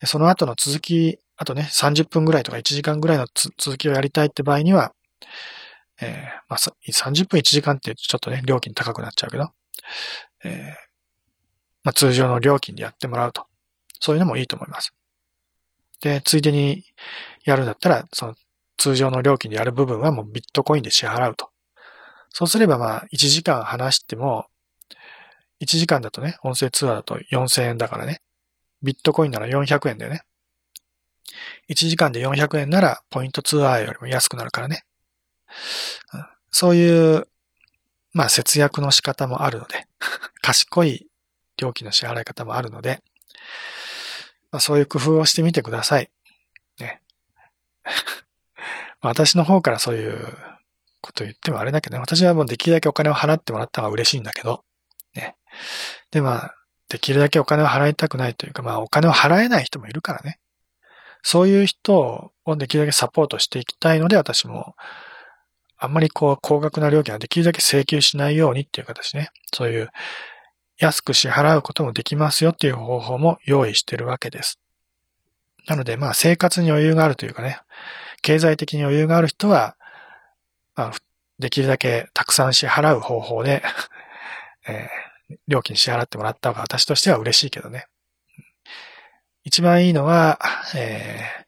[0.04, 3.26] その後の続き、あとね、30分ぐらいとか1時間ぐらいの
[3.58, 4.92] 続きをやりたいって場合には、
[6.02, 9.50] えー、まあ、30分1時間ってちょっとね、料金高くなっちゃうけど、
[10.44, 10.62] えー、
[11.86, 13.46] まあ、通常の料金でやってもらうと。
[14.02, 14.94] そういうのもいいと思います。
[16.02, 16.84] で、ついでに
[17.46, 18.36] やるんだったら、その
[18.76, 21.50] 通常の料金でやる部分はもうビットコインで支払うと。
[22.28, 24.48] そうすればまあ、1時間話しても、
[25.62, 28.22] 1時間だとね、音声通話だと4000円だからね。
[28.82, 30.22] ビットコインなら400円だよね。
[31.70, 34.84] 1時間で400円なら、ポイント通話よりも安くなるからね。
[36.52, 37.28] そういう
[38.14, 39.88] まあ節約の仕方もあるので、
[40.42, 41.08] 賢い
[41.58, 43.04] 料金の支払い方もあるので、
[44.52, 46.10] まあ、そういう工夫をしてみてください。
[46.80, 47.02] ね。
[49.02, 50.38] 私の方からそういう
[51.02, 54.64] こと言ってもあれだけどね、私はもうできるだけお金を払ってもらった方が嬉しいんだけど、
[56.12, 56.56] で、まあ、
[56.90, 60.40] できるだけお金を払いたくないというか、まあ、お金を払えない人もいるからね。
[61.22, 64.76] そういう人をできるだけサポートしていきたいので、私も、
[65.78, 69.30] あんまりこう、高額な料金はできるだけ請求しないようにっていう形ね。
[69.54, 69.90] そういう、
[70.78, 74.60] 安く支払うこともできますよっていう方法も用意してるわけです。
[75.68, 77.60] なので、まあ、生活に余裕があるというかね、
[78.22, 79.76] 経済的に余裕がある人は、
[80.76, 80.92] まあ、
[81.38, 83.62] できるだけたくさん支払う方法で
[84.68, 84.88] えー、
[85.48, 87.88] 料金支払ってもらった方が私としては嬉しいけどね。
[89.44, 90.40] 一番いいのは、
[90.76, 91.46] えー、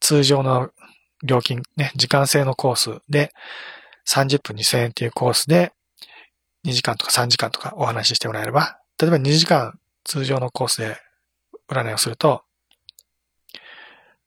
[0.00, 0.70] 通常の
[1.22, 3.32] 料金、ね、時間制のコースで、
[4.08, 5.72] 30分2000円っていうコースで、
[6.64, 10.96] 2時間とか3時間とかお話ししてもらえれば、例えば2時間通常のコースで
[11.68, 12.42] 占いをすると、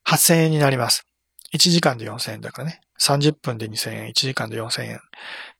[0.06, 1.06] 8000円になります。
[1.54, 2.82] 1時間で4000円だからね。
[3.00, 5.00] 30分で2000円、1時間で4000円。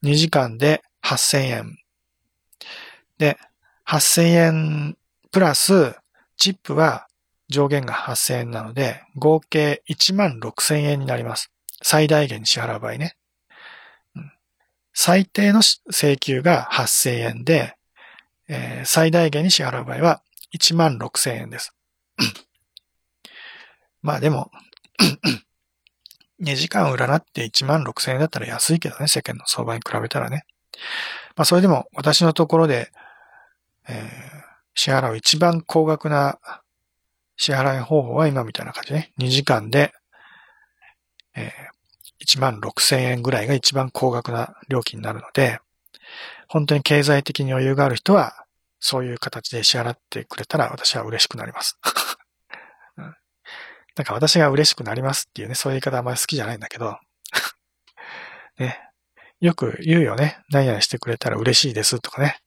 [0.04, 1.78] 2時間で8000円。
[3.20, 3.38] で、
[3.86, 4.98] 8000円
[5.32, 5.96] プラス、
[6.38, 7.08] チップは
[7.50, 11.52] 上限が8000円なので、合計1万6000円になります。
[11.84, 13.16] 最大限に支払う場合ね。
[14.94, 17.76] 最低の請求が8000円で、
[18.48, 20.22] えー、最大限に支払う場合は
[20.58, 21.74] 1万6000円です。
[24.02, 24.50] まあでも
[26.42, 30.46] 2時間占って1万6000円だったら安いけどね、世間の相場に比べたらね。
[31.36, 32.92] まあそれでも私のところで、
[33.90, 34.10] え、
[34.76, 36.40] 支払う一番高額な
[37.36, 39.12] 支払い方法は今みたいな感じね。
[39.18, 39.94] 2時間で、
[41.36, 41.52] え、
[42.24, 45.60] 1万6000円ぐらいが一番高額な料金になるので、
[46.48, 48.46] 本当に経済的に余裕がある人は、
[48.80, 51.78] そういう形で支払ってくれたら私は嬉しくなります。
[52.98, 56.98] なんか私が嬉しくなりますっていうね、そういう言い方あんまり好きじゃないんだけど、
[58.58, 58.80] ね、
[59.42, 60.40] よく言うよね。
[60.50, 62.40] 何々してくれたら嬉しいですとかね。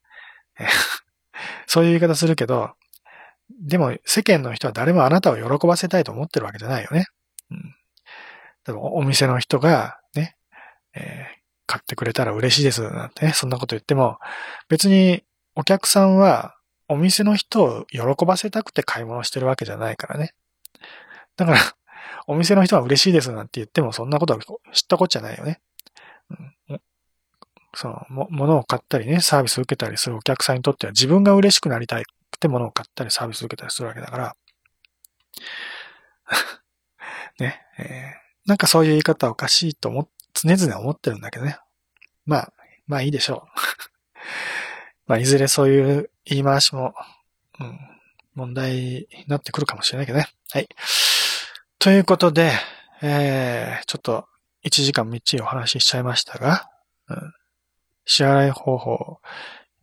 [1.66, 2.72] そういう言い方するけど、
[3.60, 7.06] でも世間の人は誰もあなたを喜ばせたいと思ってるわけじゃないよね。
[7.50, 7.74] うん。
[8.64, 10.36] でもお店の人がね、
[10.94, 14.18] えー、買ってくれたら嬉しいですなんてね、そんなこと言っても、
[14.68, 15.24] 別に
[15.54, 16.56] お客さんは
[16.88, 20.34] お店の人を喜ばせたくて買い物してるわけじゃないからね。
[21.36, 21.58] だから、
[22.26, 24.40] お店の人は嬉しいですなんて言ってもそんなことは
[24.72, 25.60] 知ったこっちゃないよね。
[27.74, 32.04] その、も、物を買ったりね、サービスを受けたりするお客さんにとっては自分が嬉しくなりたいっ
[32.38, 34.36] て物を買ったりサービスを受けたりするわけだから、
[37.38, 41.58] ね、えー、なんかそういう言い方はおかしいと思、常々思ってるんだけどね。
[42.26, 42.52] まあ、
[42.86, 43.58] まあいいでしょう。
[45.06, 46.94] まあいずれそういう言い回しも、
[47.58, 47.78] うん、
[48.34, 50.28] 問題になってくるかもしれないけどね。
[50.50, 50.68] はい。
[51.78, 52.52] ということで、
[53.02, 54.28] えー、ちょっと
[54.64, 56.68] 1時間みっちりお話ししちゃいましたが、
[57.08, 57.34] うん、
[58.04, 59.18] 支払い方法、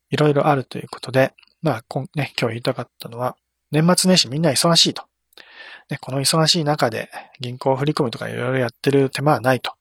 [0.09, 3.35] いろいろあるということで、まあ、今、ね、今日言いたかったのは、
[3.71, 5.03] 年末年始みんな忙しいと。
[5.89, 7.09] ね、この忙しい中で
[7.39, 9.73] 銀行振り込みとかいろいろやってる手間はないと。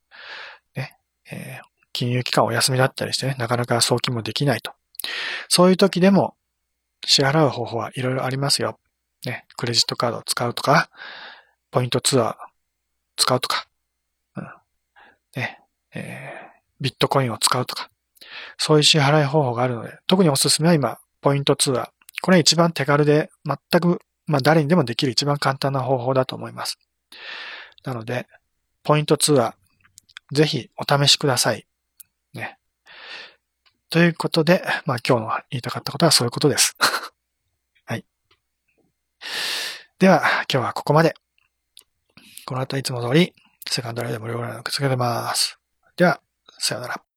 [0.75, 0.97] ね、
[1.31, 4.73] えー、金融機関お休みだったりしてね、なかなか送金もできないと。
[5.49, 6.35] そういう時でも
[7.07, 8.79] 支払う方法はいろいろありますよ。
[9.25, 10.91] ね、クレジットカードを使うとか、
[11.71, 12.37] ポイントツアー
[13.17, 13.67] 使うとか、
[14.37, 14.45] うん、
[15.37, 15.61] ね、
[15.95, 16.49] えー、
[16.81, 17.91] ビットコインを使うとか、
[18.59, 21.89] そういう支払い方法があるので、特におすすめは今、ポイントツアー。
[22.21, 26.79] これ一番手軽で、全く、まあ誰にでもできる一番簡単な方法だと思います。
[27.85, 28.27] なので、
[28.83, 31.67] ポイントツアー、ぜひお試しください。
[32.35, 32.59] ね。
[33.91, 36.77] ということで、まあ今日の言いたかったことはそういうことです。
[37.87, 38.05] はい。
[39.99, 40.21] では、
[40.53, 41.15] 今日はここまで。
[42.45, 43.35] この後いつも通り、
[43.69, 45.59] セカンドライド無料ラインを受け付けてます。
[45.97, 46.21] では、
[46.59, 47.08] さよなら。